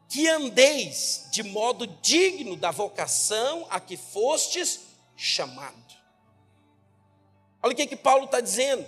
[0.10, 4.82] que andeis de modo digno da vocação a que fostes
[5.16, 5.78] chamado.
[7.62, 8.86] Olha o que, que Paulo está dizendo.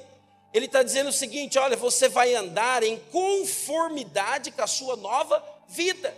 [0.51, 5.43] Ele está dizendo o seguinte: olha, você vai andar em conformidade com a sua nova
[5.69, 6.17] vida.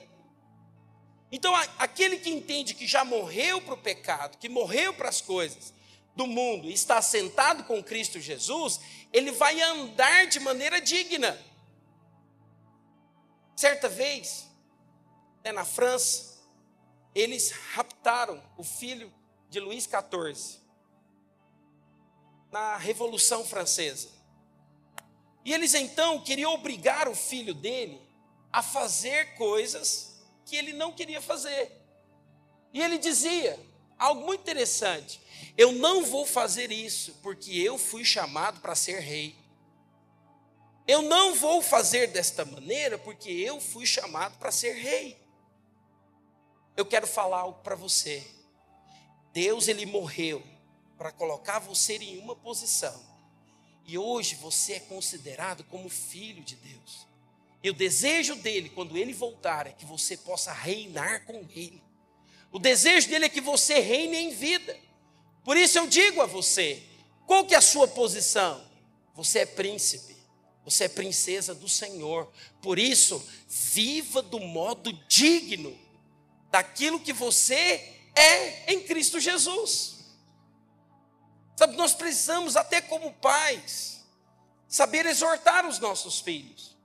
[1.31, 5.73] Então, aquele que entende que já morreu para o pecado, que morreu para as coisas
[6.15, 8.79] do mundo, e está sentado com Cristo Jesus,
[9.11, 11.37] ele vai andar de maneira digna.
[13.55, 14.47] Certa vez,
[15.43, 16.41] né, na França,
[17.13, 19.13] eles raptaram o filho
[19.49, 20.59] de Luís XIV
[22.51, 24.09] na Revolução Francesa.
[25.43, 28.01] E eles então queriam obrigar o filho dele
[28.51, 31.71] a fazer coisas que ele não queria fazer.
[32.71, 33.59] E ele dizia
[33.99, 35.19] algo muito interessante:
[35.57, 39.35] Eu não vou fazer isso porque eu fui chamado para ser rei.
[40.87, 45.22] Eu não vou fazer desta maneira porque eu fui chamado para ser rei
[46.75, 48.25] eu quero falar algo para você.
[49.31, 50.43] Deus ele morreu
[50.97, 53.01] para colocar você em uma posição.
[53.85, 57.07] E hoje você é considerado como filho de Deus.
[57.61, 61.81] E o desejo dele, quando ele voltar, é que você possa reinar com ele.
[62.51, 64.77] O desejo dele é que você reine em vida.
[65.43, 66.83] Por isso eu digo a você,
[67.25, 68.63] qual que é a sua posição?
[69.15, 70.15] Você é príncipe.
[70.63, 72.31] Você é princesa do Senhor.
[72.61, 75.77] Por isso, viva do modo digno
[76.53, 79.95] daquilo que você é em Cristo Jesus.
[81.55, 84.05] Sabe, nós precisamos, até como pais,
[84.67, 86.77] saber exortar os nossos filhos.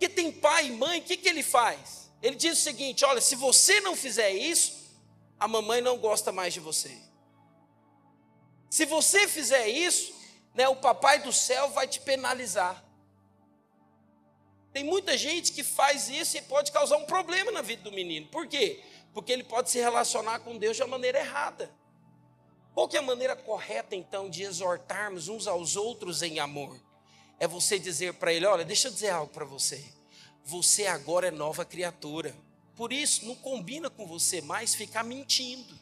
[0.00, 2.10] Que tem pai e mãe, o que, que ele faz?
[2.20, 4.72] Ele diz o seguinte: olha, se você não fizer isso,
[5.38, 6.98] a mamãe não gosta mais de você.
[8.68, 10.12] Se você fizer isso,
[10.54, 12.84] né, o papai do céu vai te penalizar.
[14.72, 18.26] Tem muita gente que faz isso e pode causar um problema na vida do menino.
[18.26, 18.82] Por quê?
[19.12, 21.70] Porque ele pode se relacionar com Deus de uma maneira errada.
[22.74, 26.78] Qual que é a maneira correta, então, de exortarmos uns aos outros em amor?
[27.40, 29.84] É você dizer para ele: olha, deixa eu dizer algo para você.
[30.44, 32.34] Você agora é nova criatura.
[32.76, 35.78] Por isso, não combina com você mais ficar mentindo.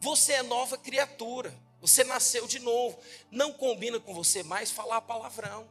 [0.00, 1.52] Você é nova criatura.
[1.80, 2.98] Você nasceu de novo.
[3.30, 5.68] Não combina com você mais falar palavrão.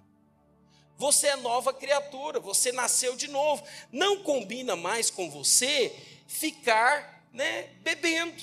[0.98, 3.64] Você é nova criatura, você nasceu de novo.
[3.92, 5.96] Não combina mais com você
[6.28, 8.42] ficar né, bebendo.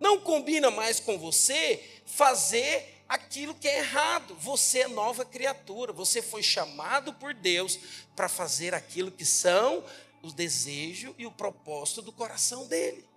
[0.00, 4.34] Não combina mais com você fazer aquilo que é errado.
[4.36, 7.78] Você é nova criatura, você foi chamado por Deus
[8.16, 9.84] para fazer aquilo que são
[10.20, 13.08] o desejo e o propósito do coração dele.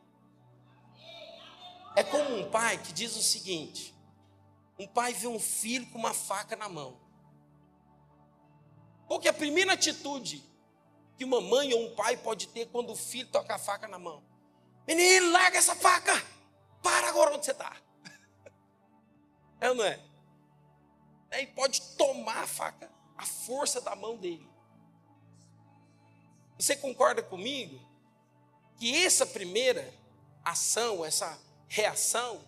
[1.96, 3.94] É como um pai que diz o seguinte:
[4.78, 7.01] um pai vê um filho com uma faca na mão.
[9.12, 10.42] Qual que é a primeira atitude
[11.18, 14.00] que uma mãe ou um pai pode ter quando o filho toca a faca na
[14.00, 14.24] mão?
[14.88, 16.14] Menino, larga essa faca!
[16.82, 17.76] Para agora onde você está.
[19.60, 20.00] É ou não é?
[21.34, 24.50] E pode tomar a faca, a força da mão dele.
[26.58, 27.86] Você concorda comigo
[28.78, 29.94] que essa primeira
[30.42, 31.38] ação, essa
[31.68, 32.42] reação,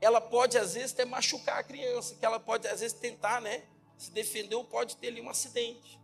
[0.00, 3.64] ela pode às vezes até machucar a criança, que ela pode às vezes tentar, né,
[4.00, 6.00] se defendeu, pode ter ali um acidente.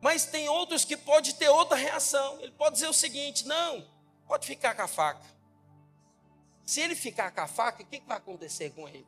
[0.00, 2.40] Mas tem outros que pode ter outra reação.
[2.40, 3.84] Ele pode dizer o seguinte: não,
[4.28, 5.26] pode ficar com a faca.
[6.64, 9.06] Se ele ficar com a faca, o que vai acontecer com ele?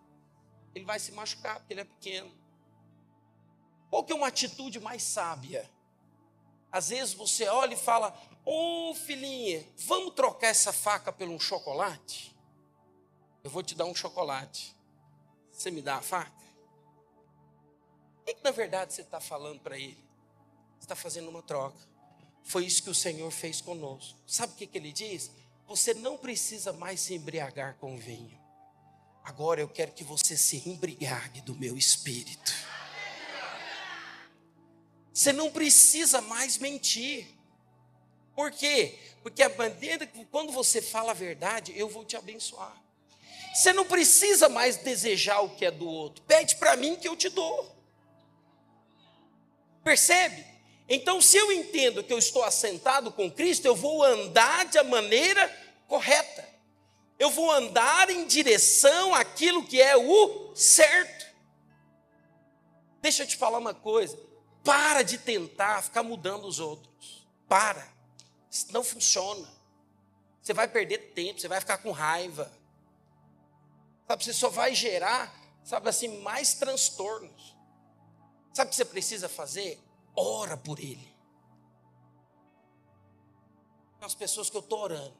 [0.74, 2.32] Ele vai se machucar, porque ele é pequeno.
[3.88, 5.70] Qual que é uma atitude mais sábia?
[6.72, 8.12] Às vezes você olha e fala:
[8.44, 12.36] Ô oh, filhinha, vamos trocar essa faca por um chocolate?
[13.44, 14.76] Eu vou te dar um chocolate.
[15.52, 16.49] Você me dá a faca?
[18.24, 20.02] Que, que na verdade você está falando para ele?
[20.78, 21.78] Você está fazendo uma troca.
[22.42, 24.18] Foi isso que o Senhor fez conosco.
[24.26, 25.30] Sabe o que, que ele diz?
[25.66, 28.38] Você não precisa mais se embriagar com vinho.
[29.22, 32.52] Agora eu quero que você se embriague do meu espírito.
[35.12, 37.28] Você não precisa mais mentir.
[38.34, 38.98] Por quê?
[39.22, 42.74] Porque a bandeira, quando você fala a verdade, eu vou te abençoar.
[43.54, 46.22] Você não precisa mais desejar o que é do outro.
[46.24, 47.79] Pede para mim que eu te dou.
[49.82, 50.46] Percebe?
[50.88, 55.48] Então, se eu entendo que eu estou assentado com Cristo, eu vou andar de maneira
[55.86, 56.48] correta.
[57.18, 61.26] Eu vou andar em direção àquilo que é o certo.
[63.00, 64.18] Deixa eu te falar uma coisa.
[64.64, 67.26] Para de tentar ficar mudando os outros.
[67.48, 67.86] Para.
[68.50, 69.48] Isso não funciona.
[70.42, 72.50] Você vai perder tempo, você vai ficar com raiva.
[74.08, 77.54] Sabe, você só vai gerar, sabe assim, mais transtornos.
[78.52, 79.80] Sabe o que você precisa fazer?
[80.14, 81.10] Ora por ele.
[84.00, 85.16] As pessoas que eu estou orando.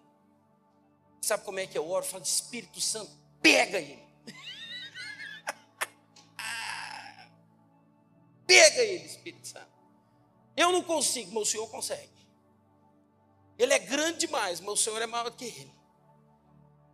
[1.20, 2.04] Sabe como é que eu oro?
[2.04, 3.10] Eu falo, Espírito Santo,
[3.42, 4.02] pega ele.
[8.46, 9.68] pega ele, Espírito Santo.
[10.56, 12.08] Eu não consigo, mas o Senhor consegue.
[13.58, 15.74] Ele é grande demais, mas o Senhor é maior que ele.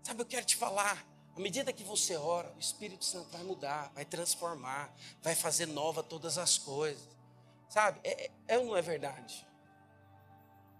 [0.03, 1.07] Sabe, eu quero te falar.
[1.37, 4.91] À medida que você ora, o Espírito Santo vai mudar, vai transformar,
[5.23, 7.07] vai fazer nova todas as coisas.
[7.69, 8.01] Sabe?
[8.03, 9.47] É, é, é ou não é verdade?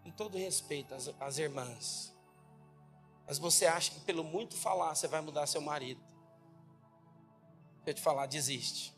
[0.03, 2.11] Com todo respeito às, às irmãs.
[3.27, 6.01] Mas você acha que pelo muito falar você vai mudar seu marido.
[7.85, 8.95] Deixa eu te falar, desiste.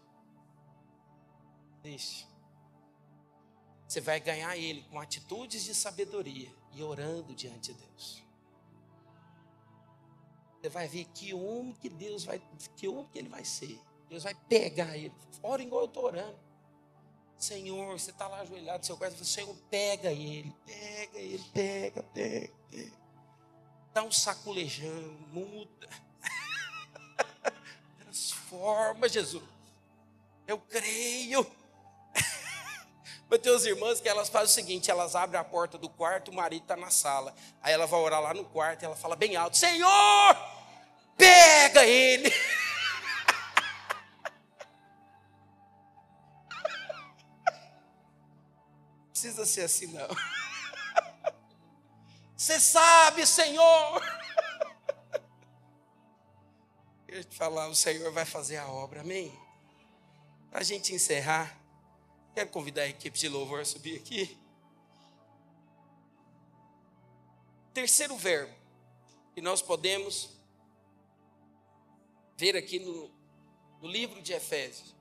[1.82, 2.28] Desiste.
[3.88, 8.27] Você vai ganhar ele com atitudes de sabedoria e orando diante de Deus.
[10.68, 12.42] Você vai ver que homem que Deus vai,
[12.76, 13.80] que homem que ele vai ser.
[14.06, 15.14] Deus vai pegar ele.
[15.42, 16.38] Ora igual eu estou orando.
[17.38, 22.52] Senhor, você está lá ajoelhado no seu quarto, Senhor, pega ele, pega ele, pega, pega,
[22.70, 22.92] pega.
[23.94, 25.88] Dá um saculejão, muda.
[28.00, 29.44] Transforma, Jesus.
[30.46, 31.50] Eu creio.
[33.30, 36.30] Mas tem as irmãs que elas fazem o seguinte: elas abrem a porta do quarto,
[36.30, 37.34] o marido está na sala.
[37.62, 40.57] Aí ela vai orar lá no quarto e ela fala bem alto: Senhor,
[41.18, 42.32] pega ele.
[49.10, 50.08] Precisa ser assim, não.
[52.36, 54.00] Você sabe, Senhor.
[57.08, 59.36] Eu te falar, o Senhor vai fazer a obra, amém?
[60.50, 61.58] Para a gente encerrar.
[62.32, 64.38] Quero convidar a equipe de louvor a subir aqui.
[67.74, 68.54] Terceiro verbo
[69.34, 70.37] que nós podemos
[72.38, 73.10] ver aqui no,
[73.82, 74.94] no livro de Efésios.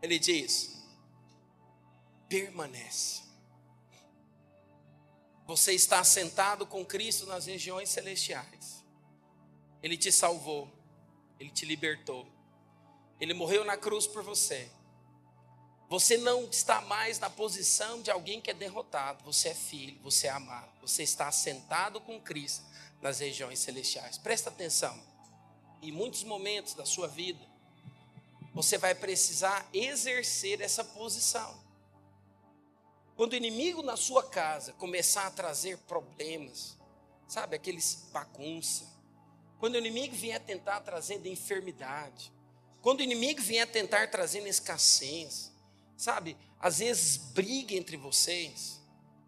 [0.00, 0.80] Ele diz:
[2.28, 3.28] permanece.
[5.46, 8.84] Você está sentado com Cristo nas regiões celestiais.
[9.82, 10.70] Ele te salvou,
[11.40, 12.24] ele te libertou.
[13.20, 14.70] Ele morreu na cruz por você.
[15.88, 19.24] Você não está mais na posição de alguém que é derrotado.
[19.24, 20.70] Você é filho, você é amado.
[20.80, 22.69] Você está assentado com Cristo
[23.00, 24.18] nas regiões celestiais.
[24.18, 25.00] Presta atenção.
[25.82, 27.40] Em muitos momentos da sua vida,
[28.52, 31.58] você vai precisar exercer essa posição.
[33.16, 36.76] Quando o inimigo na sua casa começar a trazer problemas,
[37.28, 38.86] sabe, aqueles bagunça.
[39.58, 42.32] Quando o inimigo vier tentar trazendo enfermidade,
[42.80, 45.52] quando o inimigo vier tentar trazendo escassez,
[45.96, 46.36] sabe?
[46.58, 48.79] Às vezes briga entre vocês.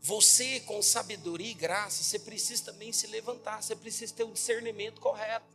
[0.02, 5.00] Você, com sabedoria e graça, você precisa também se levantar, você precisa ter o discernimento
[5.00, 5.46] correto.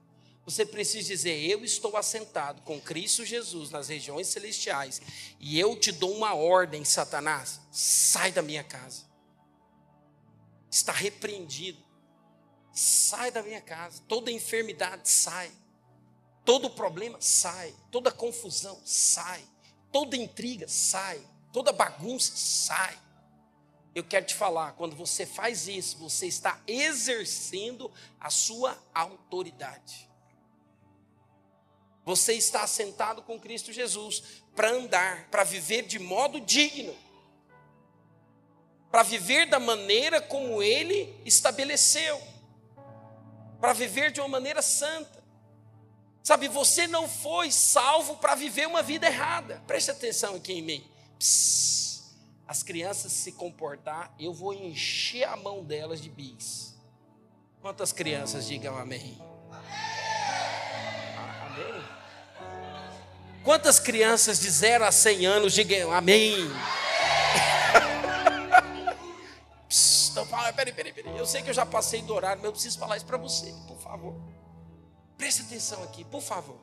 [0.45, 5.01] Você precisa dizer: Eu estou assentado com Cristo Jesus nas regiões celestiais,
[5.37, 9.03] e eu te dou uma ordem, Satanás, sai da minha casa.
[10.71, 11.85] Está repreendido.
[12.71, 14.01] Sai da minha casa.
[14.07, 15.51] Toda enfermidade sai.
[16.45, 19.43] Todo problema sai, toda confusão sai,
[19.91, 21.21] toda intriga sai,
[21.51, 22.97] toda bagunça sai.
[23.97, 30.07] Eu quero te falar, quando você faz isso, você está exercendo a sua autoridade.
[32.05, 36.95] Você está sentado com Cristo Jesus para andar, para viver de modo digno,
[38.91, 42.21] para viver da maneira como Ele estabeleceu,
[43.59, 45.23] para viver de uma maneira santa.
[46.21, 49.63] Sabe, você não foi salvo para viver uma vida errada.
[49.65, 50.87] Preste atenção aqui em mim.
[51.17, 51.76] Psst.
[52.47, 56.73] As crianças se comportar, eu vou encher a mão delas de bis.
[57.61, 59.21] Quantas crianças digam amém?
[61.41, 61.83] Amém?
[63.43, 66.35] Quantas crianças de 0 a 100 anos digam amém?
[69.67, 71.17] Psst, então fala, peraí, peraí, peraí.
[71.17, 73.53] Eu sei que eu já passei do horário, mas eu preciso falar isso para você,
[73.67, 74.15] por favor.
[75.17, 76.57] Preste atenção aqui, por favor.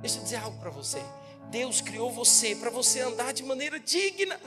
[0.00, 1.02] Deixa eu dizer algo para você.
[1.50, 4.38] Deus criou você para você andar de maneira digna.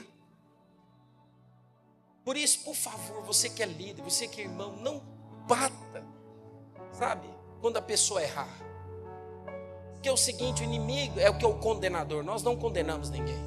[2.24, 5.02] Por isso, por favor, você que é líder, você que é irmão, não
[5.46, 6.04] bata,
[6.92, 7.28] sabe,
[7.60, 8.56] quando a pessoa errar.
[9.94, 13.10] Porque é o seguinte: o inimigo é o que é o condenador, nós não condenamos
[13.10, 13.42] ninguém,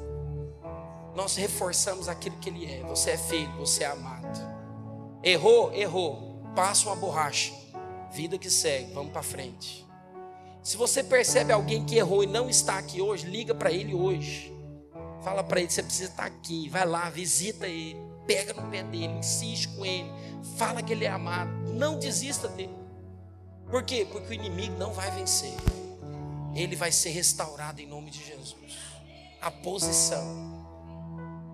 [1.14, 2.82] nós reforçamos aquilo que ele é.
[2.82, 4.26] Você é filho, você é amado.
[5.22, 7.54] Errou, errou, passa uma borracha,
[8.12, 9.85] vida que segue, vamos para frente.
[10.66, 14.52] Se você percebe alguém que errou e não está aqui hoje, liga para ele hoje.
[15.22, 16.68] Fala para ele, você precisa estar aqui.
[16.68, 17.96] Vai lá, visita ele
[18.26, 20.10] pega no pé dele, insiste com ele,
[20.56, 22.74] fala que ele é amado, não desista dele.
[23.70, 24.08] Por quê?
[24.10, 25.54] Porque o inimigo não vai vencer.
[26.52, 28.56] Ele vai ser restaurado em nome de Jesus.
[29.40, 30.26] A posição.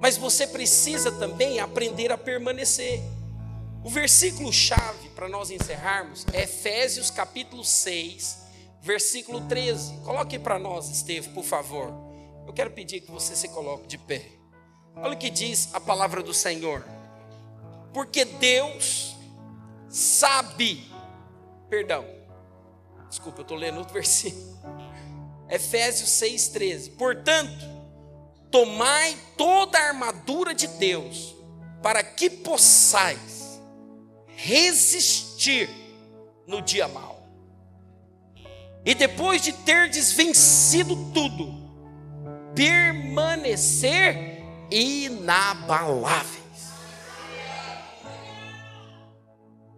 [0.00, 3.02] Mas você precisa também aprender a permanecer.
[3.84, 8.40] O versículo chave para nós encerrarmos é Efésios capítulo 6,
[8.83, 9.99] versículo 13.
[10.05, 11.93] Coloque para nós, Esteve, por favor.
[12.47, 14.26] Eu quero pedir que você se coloque de pé.
[14.97, 16.85] Olha o que diz a palavra do Senhor.
[17.95, 19.16] Porque Deus
[19.89, 20.91] sabe,
[21.70, 22.05] perdão,
[23.09, 24.61] desculpa, eu estou lendo outro versículo.
[25.49, 26.97] Efésios 6,13.
[26.97, 27.64] Portanto,
[28.51, 31.35] tomai toda a armadura de Deus,
[31.83, 33.61] para que possais
[34.28, 35.68] resistir
[36.47, 37.11] no dia mau.
[38.85, 41.55] E depois de terdes vencido tudo,
[42.55, 46.43] permanecer inabaláveis.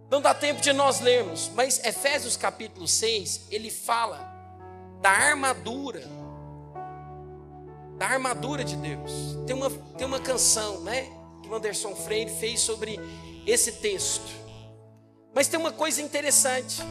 [0.09, 4.33] Não dá tempo de nós lermos, mas Efésios capítulo 6, ele fala
[5.01, 6.03] da armadura,
[7.97, 9.11] da armadura de Deus.
[9.45, 11.07] Tem uma, tem uma canção, né,
[11.43, 12.99] que o Anderson Freire fez sobre
[13.45, 14.31] esse texto.
[15.33, 16.81] Mas tem uma coisa interessante.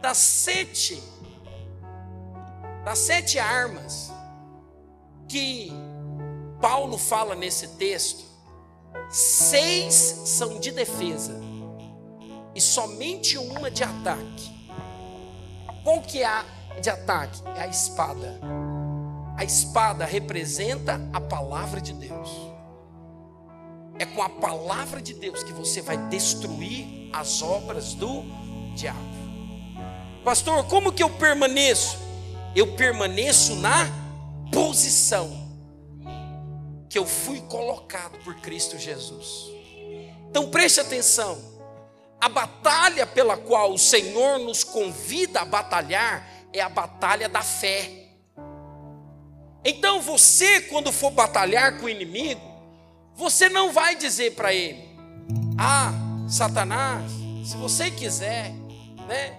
[0.00, 1.02] Das sete,
[2.84, 4.10] das sete armas
[5.28, 5.70] que
[6.60, 8.24] Paulo fala nesse texto,
[9.10, 11.40] seis são de defesa
[12.54, 14.50] e somente uma de ataque.
[15.84, 16.44] Qual que é a
[16.80, 17.42] de ataque?
[17.56, 18.40] É a espada.
[19.36, 22.30] A espada representa a palavra de Deus.
[23.98, 28.22] É com a palavra de Deus que você vai destruir as obras do
[28.74, 29.19] diabo.
[30.24, 31.98] Pastor, como que eu permaneço?
[32.54, 33.88] Eu permaneço na
[34.52, 35.48] posição
[36.88, 39.50] que eu fui colocado por Cristo Jesus.
[40.28, 41.38] Então preste atenção.
[42.20, 48.08] A batalha pela qual o Senhor nos convida a batalhar é a batalha da fé.
[49.64, 52.40] Então você, quando for batalhar com o inimigo,
[53.14, 54.88] você não vai dizer para ele:
[55.58, 55.92] Ah,
[56.28, 57.10] Satanás,
[57.44, 58.52] se você quiser,
[59.06, 59.38] né,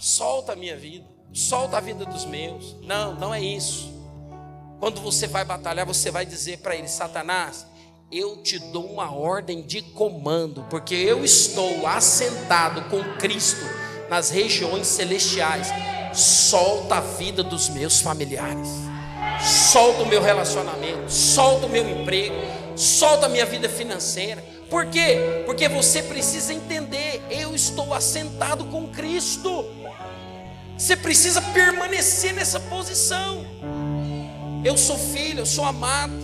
[0.00, 2.74] solta a minha vida, solta a vida dos meus.
[2.80, 3.92] Não, não é isso.
[4.80, 7.66] Quando você vai batalhar, você vai dizer para ele: Satanás,
[8.10, 13.64] eu te dou uma ordem de comando, porque eu estou assentado com Cristo
[14.08, 15.68] nas regiões celestiais.
[16.12, 18.68] Solta a vida dos meus familiares,
[19.70, 22.34] solta o meu relacionamento, solta o meu emprego,
[22.74, 24.42] solta a minha vida financeira.
[24.68, 25.42] Por quê?
[25.46, 29.79] Porque você precisa entender: eu estou assentado com Cristo.
[30.80, 33.44] Você precisa permanecer nessa posição.
[34.64, 36.14] Eu sou filho, eu sou amado.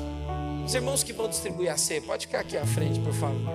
[0.65, 3.53] Os irmãos que vão distribuir a ceia, pode ficar aqui à frente, por favor.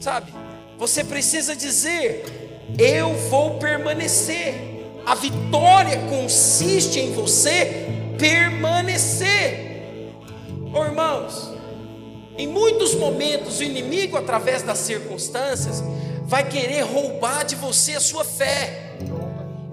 [0.00, 0.34] Sabe?
[0.78, 2.24] Você precisa dizer:
[2.76, 4.56] Eu vou permanecer.
[5.06, 7.86] A vitória consiste em você
[8.18, 10.10] permanecer.
[10.74, 11.52] Oh, irmãos,
[12.36, 15.84] em muitos momentos o inimigo, através das circunstâncias,
[16.24, 18.83] vai querer roubar de você a sua fé.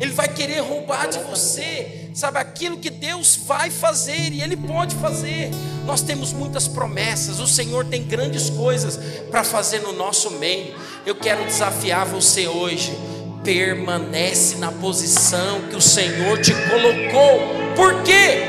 [0.01, 4.95] Ele vai querer roubar de você sabe, aquilo que Deus vai fazer e Ele pode
[4.95, 5.49] fazer.
[5.85, 8.99] Nós temos muitas promessas, o Senhor tem grandes coisas
[9.29, 10.75] para fazer no nosso meio.
[11.05, 12.97] Eu quero desafiar você hoje.
[13.43, 17.39] Permanece na posição que o Senhor te colocou.
[17.75, 18.43] Por quê?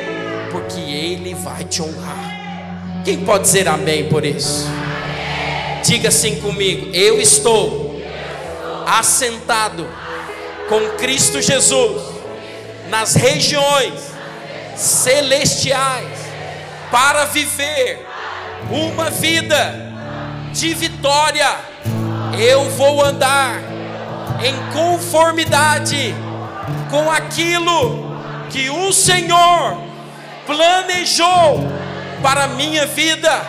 [0.51, 3.03] Porque Ele vai te honrar.
[3.03, 4.67] Quem pode dizer amém por isso?
[5.83, 7.99] Diga assim comigo: Eu estou
[8.87, 9.89] assentado
[10.73, 12.03] com Cristo Jesus
[12.89, 13.93] nas regiões
[14.75, 16.19] celestiais
[16.91, 18.07] para viver
[18.71, 19.93] uma vida
[20.51, 21.59] de vitória.
[22.41, 23.61] Eu vou andar
[24.43, 26.15] em conformidade
[26.91, 28.17] com aquilo
[28.49, 29.77] que o Senhor
[30.47, 31.71] planejou
[32.23, 33.47] para a minha vida.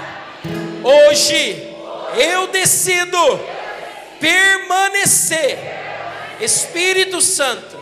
[0.84, 1.74] Hoje
[2.17, 3.39] Eu decido
[4.19, 5.53] permanecer.
[6.44, 7.78] Espírito Santo,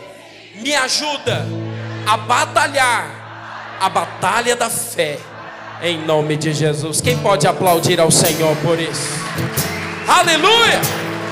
[0.54, 1.44] me ajuda
[2.06, 5.18] a batalhar a batalha da fé.
[5.82, 7.00] Em nome de Jesus.
[7.00, 9.08] Quem pode aplaudir ao Senhor por isso?
[10.06, 10.80] Aleluia!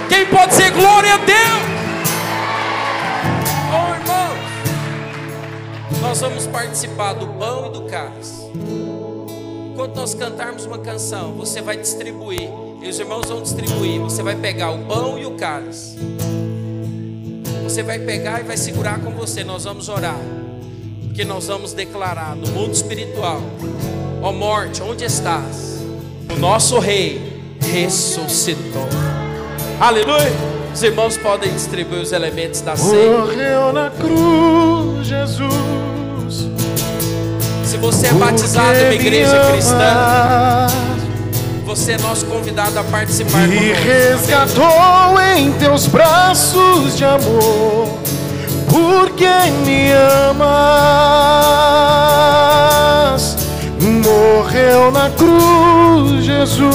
[0.08, 1.38] Quem pode dizer glória a Deus?
[3.70, 4.38] Oh, irmãos,
[6.00, 8.50] nós vamos participar do pão e do cálice.
[9.72, 12.50] Enquanto nós cantarmos uma canção, você vai distribuir,
[12.82, 14.00] e os irmãos vão distribuir.
[14.00, 15.96] Você vai pegar o pão e o cálice.
[17.70, 19.44] Você vai pegar e vai segurar com você.
[19.44, 20.18] Nós vamos orar,
[21.04, 23.40] porque nós vamos declarar no mundo espiritual:
[24.20, 25.78] Ó morte, onde estás?
[26.34, 28.88] O nosso rei ressuscitou.
[29.78, 30.32] Aleluia.
[30.74, 33.18] Os irmãos podem distribuir os elementos da ceia.
[33.18, 36.50] Morreu na cruz, Jesus.
[37.64, 40.66] Se você é batizado em uma igreja cristã,
[41.70, 47.86] você é nosso convidado a participar Me resgatou em teus braços de amor,
[48.68, 49.28] porque
[49.64, 49.92] me
[50.32, 50.40] amas.
[53.80, 56.72] Morreu na cruz, Jesus,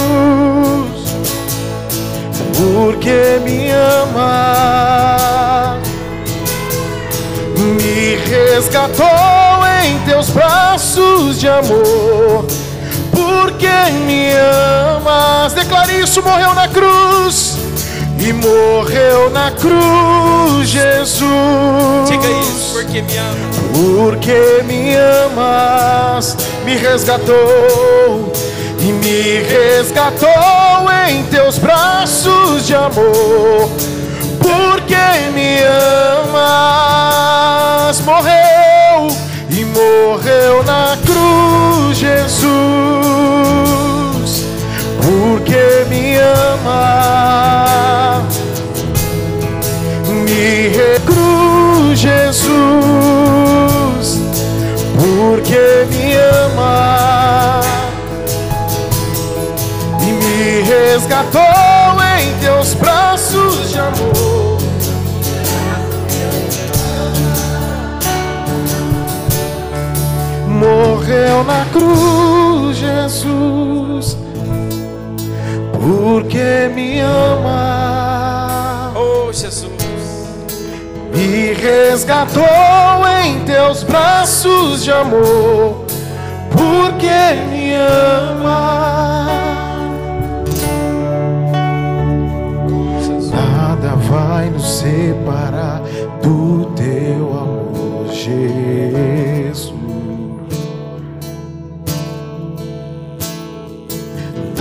[2.55, 5.77] porque me ama.
[7.57, 9.05] Me resgatou
[9.83, 12.45] em teus braços de amor,
[13.25, 14.31] porque me
[14.95, 15.53] amas.
[15.53, 17.57] Declare isso, morreu na cruz.
[18.19, 22.09] E morreu na cruz, Jesus.
[22.09, 23.35] Diga isso, porque me ama.
[23.73, 28.31] Porque me amas, me resgatou
[28.79, 30.29] e me resgatou
[31.09, 33.69] em teus braços de amor.
[34.39, 34.95] Porque
[35.33, 35.59] me
[36.23, 39.07] amas, morreu
[39.49, 43.04] e morreu na cruz, Jesus.
[46.65, 48.23] Me ama
[50.25, 52.49] me recruz, Jesus,
[54.97, 57.61] porque me ama.
[60.01, 61.41] E me resgatou
[62.19, 64.57] em teus braços de amor.
[70.47, 73.84] Morreu na cruz, Jesus,
[75.85, 79.69] porque me ama Oh, Jesus.
[81.13, 82.43] me resgatou
[83.23, 85.85] em teus braços de amor,
[86.51, 89.27] porque me ama.
[93.31, 95.81] Nada vai nos separar
[96.23, 96.64] do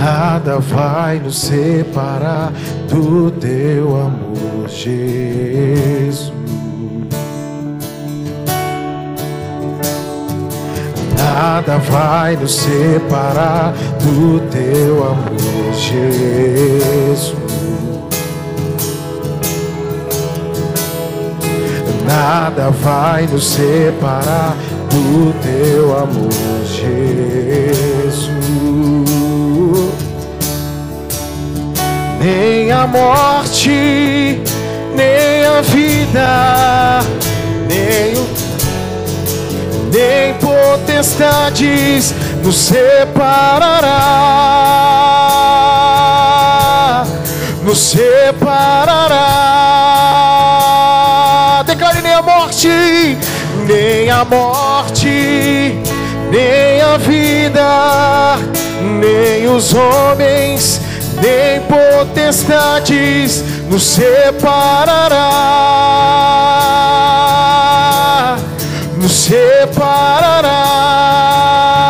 [0.05, 2.53] Nada vai nos separar
[2.87, 6.31] do teu amor, Jesus.
[11.17, 17.33] Nada vai nos separar do teu amor, Jesus.
[22.05, 24.55] Nada vai nos separar
[24.87, 27.44] do teu amor, Jesus.
[32.25, 33.69] Nem a morte,
[34.95, 37.03] nem a vida,
[37.67, 38.25] nem o
[39.91, 42.13] nem potestades
[42.43, 43.93] nos separará,
[47.63, 49.23] nos separará.
[51.65, 53.17] Declare nem a morte,
[53.67, 55.75] nem a morte,
[56.31, 58.39] nem a vida,
[58.99, 60.74] nem os homens,
[61.21, 65.15] nem potestades nos separará.
[68.97, 70.55] Nos separará.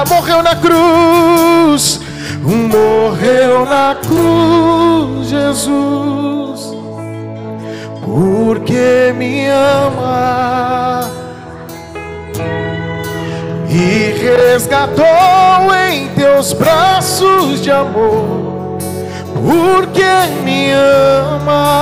[0.10, 2.00] Morreu na cruz,
[2.42, 6.76] morreu na cruz, Jesus,
[8.04, 11.10] porque me ama.
[13.70, 18.45] E resgatou em teus braços de amor,
[19.46, 20.04] porque
[20.44, 21.78] me ama.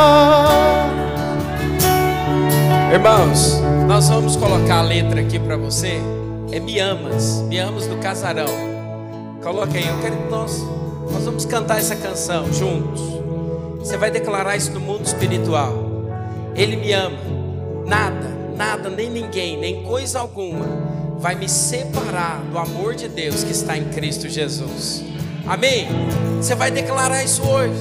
[2.92, 6.02] Irmãos, nós vamos colocar a letra aqui para você.
[6.52, 8.46] É Me Amas, Me Amas do Casarão.
[9.42, 10.62] Coloca aí, eu quero que nós,
[11.12, 13.02] nós vamos cantar essa canção juntos.
[13.80, 15.74] Você vai declarar isso no mundo espiritual.
[16.56, 17.18] Ele me ama.
[17.88, 23.52] Nada, nada, nem ninguém, nem coisa alguma vai me separar do amor de Deus que
[23.52, 25.06] está em Cristo Jesus.
[25.48, 25.88] Amém?
[26.44, 27.80] Você vai declarar isso hoje.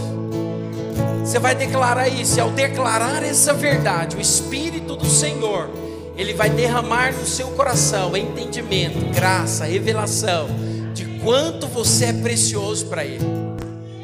[1.24, 5.68] Você vai declarar isso, e ao declarar essa verdade, o Espírito do Senhor,
[6.16, 10.46] Ele vai derramar no seu coração entendimento, graça, revelação
[10.94, 13.26] de quanto você é precioso para Ele.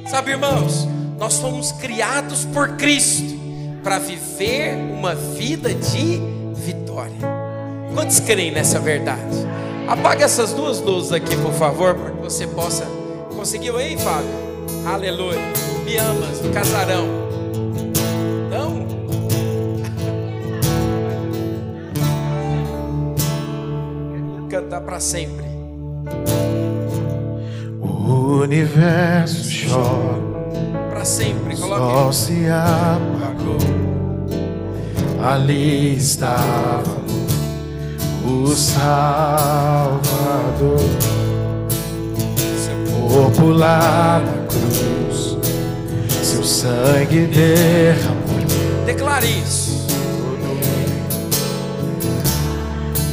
[0.08, 3.38] Sabe, irmãos, nós fomos criados por Cristo
[3.84, 6.20] para viver uma vida de
[6.52, 7.14] vitória.
[7.94, 9.36] Quantos creem nessa verdade?
[9.86, 12.84] Apaga essas duas luzes aqui, por favor, para que você possa.
[13.36, 14.47] Conseguiu aí, Fábio?
[14.86, 15.38] Aleluia.
[15.84, 17.06] Me amas, do casarão.
[18.50, 18.86] Não?
[24.48, 25.44] Cantar para sempre.
[27.80, 31.56] O universo chora, Para sempre.
[31.56, 32.14] sol Coloque.
[32.16, 33.58] se apagou.
[35.22, 36.98] Ali estava
[38.24, 39.98] o Salvador,
[43.56, 45.36] lá na cruz,
[46.22, 48.28] seu sangue derramou.
[48.86, 49.86] Declare isso.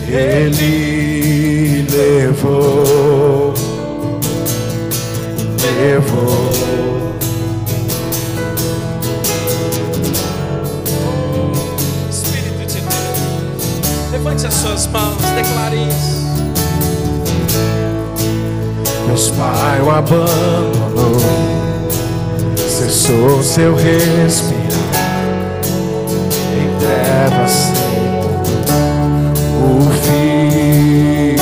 [0.07, 3.53] Ele levou,
[5.61, 6.51] levou.
[12.09, 14.11] Espírito de Deus.
[14.11, 15.17] Levante as suas mãos.
[15.35, 16.24] Declare isso.
[19.15, 21.21] Meus pai o abandonou,
[22.67, 24.59] cessou seu respirar,
[26.51, 27.71] em trevas
[29.63, 31.39] o filho.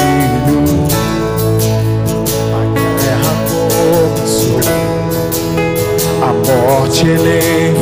[2.54, 3.34] A guerra
[3.74, 4.62] começou,
[6.22, 7.74] a morte ele.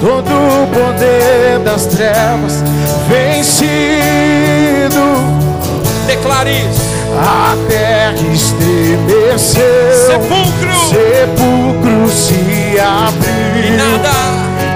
[0.00, 2.62] Todo o poder das trevas
[3.10, 3.84] vencido
[6.06, 6.83] Declare isso.
[7.18, 9.62] A terra estremeceu,
[10.06, 10.74] Sepulcro.
[10.88, 14.14] sepulcro se abriu, Nada.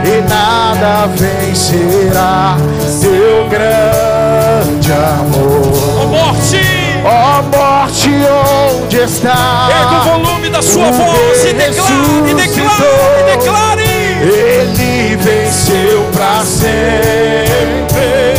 [0.05, 2.57] e nada vencerá
[3.01, 5.73] teu grande amor.
[6.03, 6.61] Ó morte.
[7.05, 8.11] Ó morte,
[8.83, 9.69] onde está?
[9.71, 13.89] Erga o volume da sua voz e declare, e declare, e declare.
[14.21, 18.35] Ele venceu pra sempre,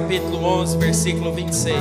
[0.00, 1.76] capítulo 11, versículo 26.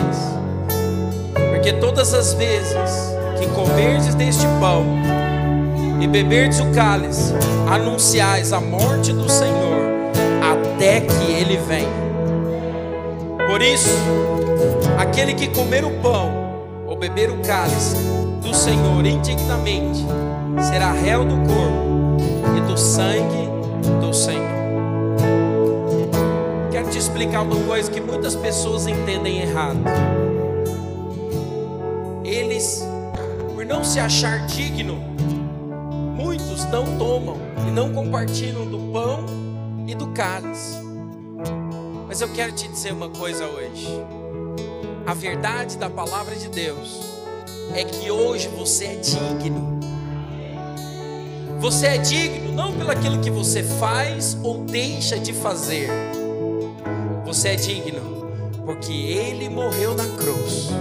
[1.51, 2.91] Porque todas as vezes
[3.39, 4.83] que comerdes deste pão
[6.01, 7.33] e beberdes o cálice,
[7.69, 9.79] anunciais a morte do Senhor
[10.41, 12.09] até que ele venha.
[13.47, 13.97] Por isso,
[14.97, 16.29] aquele que comer o pão
[16.87, 17.95] ou beber o cálice
[18.41, 20.05] do Senhor indignamente
[20.61, 22.17] será réu do corpo
[22.57, 23.49] e do sangue
[24.01, 24.48] do Senhor.
[27.09, 29.79] Explicar uma coisa que muitas pessoas entendem errado.
[32.23, 32.83] Eles,
[33.55, 34.95] por não se achar digno,
[36.15, 37.37] muitos não tomam
[37.67, 39.25] e não compartilham do pão
[39.87, 40.77] e do cálice.
[42.07, 43.87] Mas eu quero te dizer uma coisa hoje.
[45.05, 47.01] A verdade da palavra de Deus
[47.73, 49.79] é que hoje você é digno.
[51.59, 55.89] Você é digno não pelo aquilo que você faz ou deixa de fazer.
[57.29, 58.27] Você é digno
[58.65, 60.71] porque ele morreu na cruz.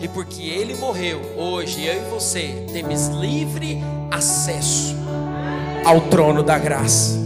[0.00, 4.96] E porque ele morreu, hoje eu e você temos livre acesso
[5.84, 7.16] ao trono da graça.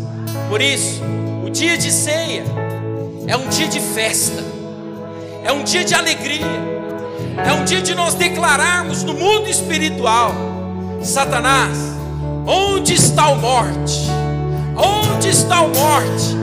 [0.51, 1.01] Por isso,
[1.47, 2.45] o dia de ceia
[3.27, 4.45] é um dia de festa,
[5.43, 6.45] é um dia de alegria,
[7.43, 10.35] é um dia de nós declararmos no mundo espiritual:
[11.03, 11.79] Satanás,
[12.47, 14.11] onde está o morte?
[14.77, 16.37] Onde está o morte?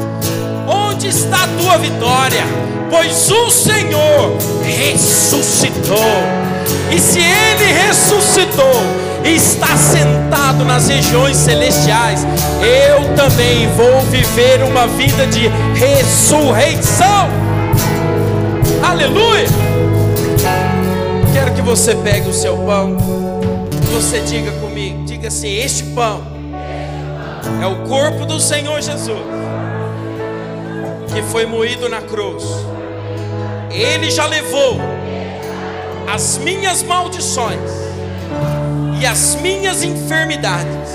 [0.67, 2.43] Onde está a tua vitória?
[2.89, 5.97] Pois o Senhor ressuscitou.
[6.91, 8.81] E se ele ressuscitou
[9.25, 12.25] e está sentado nas regiões celestiais,
[12.61, 17.29] eu também vou viver uma vida de ressurreição.
[18.87, 19.47] Aleluia!
[21.33, 22.95] Quero que você pegue o seu pão.
[23.93, 26.21] Você diga comigo, diga assim: Este pão
[27.61, 29.42] é o corpo do Senhor Jesus
[31.13, 32.43] que foi moído na cruz.
[33.71, 34.79] Ele já levou
[36.11, 37.71] as minhas maldições
[38.99, 40.89] e as minhas enfermidades.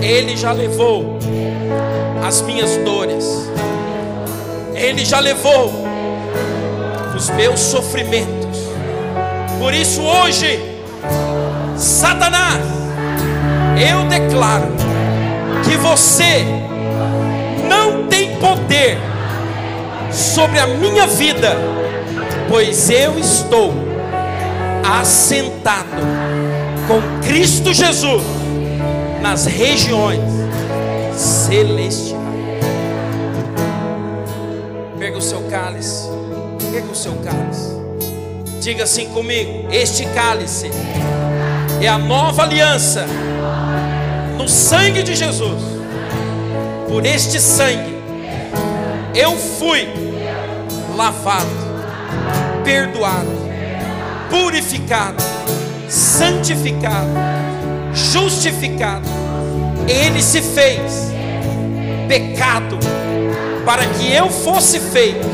[0.00, 1.18] Ele já levou
[2.26, 3.24] as minhas dores.
[4.74, 5.72] Ele já levou
[7.16, 8.58] os meus sofrimentos.
[9.58, 10.60] Por isso hoje,
[11.76, 12.64] Satanás,
[13.76, 14.72] eu declaro
[15.64, 16.61] que você
[18.42, 18.98] poder
[20.10, 21.56] sobre a minha vida,
[22.48, 23.72] pois eu estou
[24.84, 26.02] assentado
[26.88, 28.24] com Cristo Jesus
[29.22, 30.20] nas regiões
[31.16, 32.20] celestiais.
[34.98, 36.08] Pega o seu cálice,
[36.72, 37.80] pega o seu cálice.
[38.60, 40.68] Diga assim comigo: Este cálice
[41.80, 43.06] é a nova aliança
[44.36, 45.62] no sangue de Jesus.
[46.88, 47.91] Por este sangue
[49.14, 49.88] eu fui
[50.96, 51.46] lavado,
[52.64, 53.30] perdoado,
[54.30, 55.22] purificado,
[55.88, 57.10] santificado,
[57.92, 59.08] justificado.
[59.86, 61.12] Ele se fez
[62.08, 62.78] pecado
[63.64, 65.26] para que eu fosse feito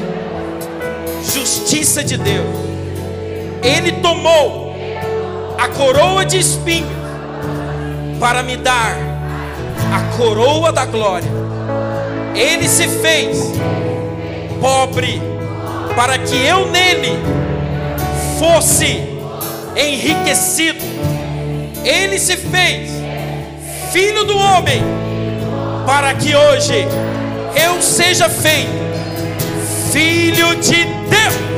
[1.23, 2.57] justiça de Deus.
[3.63, 4.75] Ele tomou
[5.59, 6.99] a coroa de espinhos
[8.19, 8.97] para me dar
[9.93, 11.48] a coroa da glória.
[12.39, 13.37] Ele se fez
[14.61, 15.21] pobre
[15.97, 17.19] para que eu nele
[18.39, 19.03] fosse
[19.77, 20.85] enriquecido.
[21.85, 22.91] Ele se fez
[23.93, 24.81] filho do homem
[25.85, 26.87] para que hoje
[27.57, 28.71] eu seja feito
[29.91, 31.58] filho de Deus.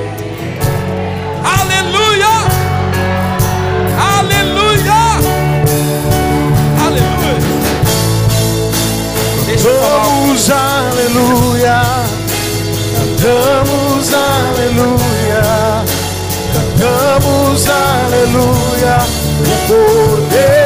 [9.63, 11.83] Cantamos aleluia,
[12.97, 15.85] cantamos aleluia,
[16.55, 18.99] cantamos aleluia,
[19.39, 20.60] o Cordeiro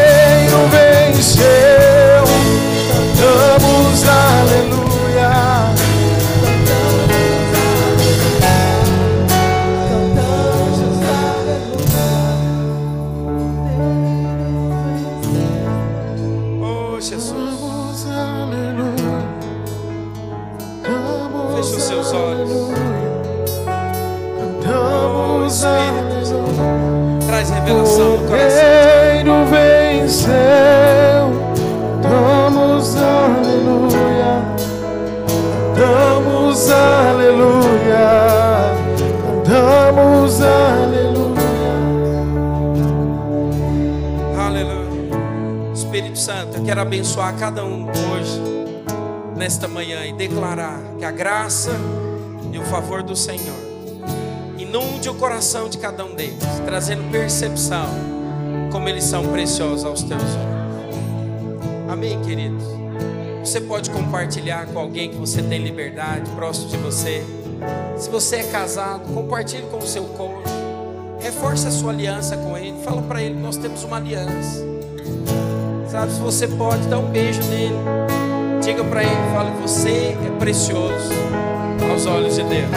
[51.45, 51.73] graça
[52.51, 53.55] e o favor do Senhor
[54.57, 57.87] inunde o coração de cada um deles, trazendo percepção
[58.73, 61.91] como eles são preciosos aos teus olhos.
[61.91, 62.65] Amém, queridos?
[63.41, 67.23] Você pode compartilhar com alguém que você tem liberdade, próximo de você.
[67.99, 70.55] Se você é casado, compartilhe com o seu cônjuge.
[71.21, 72.83] Reforce a sua aliança com ele.
[72.83, 74.65] Fala para ele nós temos uma aliança.
[75.91, 78.14] Sabe, se você pode, dá um beijo nele.
[78.65, 81.13] Diga para ele, fala, você é precioso
[81.91, 82.71] aos olhos de Deus.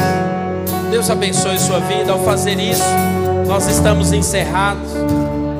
[0.91, 2.11] Deus abençoe sua vida.
[2.11, 2.83] Ao fazer isso,
[3.47, 4.91] nós estamos encerrados.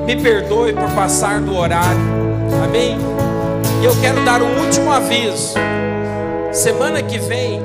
[0.05, 2.01] Me perdoe por passar do horário.
[2.61, 2.97] Amém?
[3.81, 5.53] E eu quero dar um último aviso.
[6.51, 7.61] Semana que vem,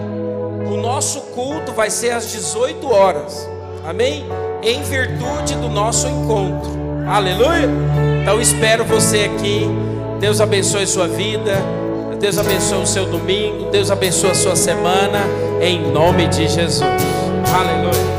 [0.64, 3.48] o nosso culto vai ser às 18 horas.
[3.84, 4.24] Amém?
[4.62, 6.70] Em virtude do nosso encontro.
[7.08, 7.68] Aleluia?
[8.22, 9.66] Então espero você aqui.
[10.20, 11.56] Deus abençoe sua vida.
[12.22, 13.68] Deus abençoe o seu domingo.
[13.72, 15.18] Deus abençoe a sua semana.
[15.60, 16.84] Em nome de Jesus.
[17.52, 18.11] Aleluia.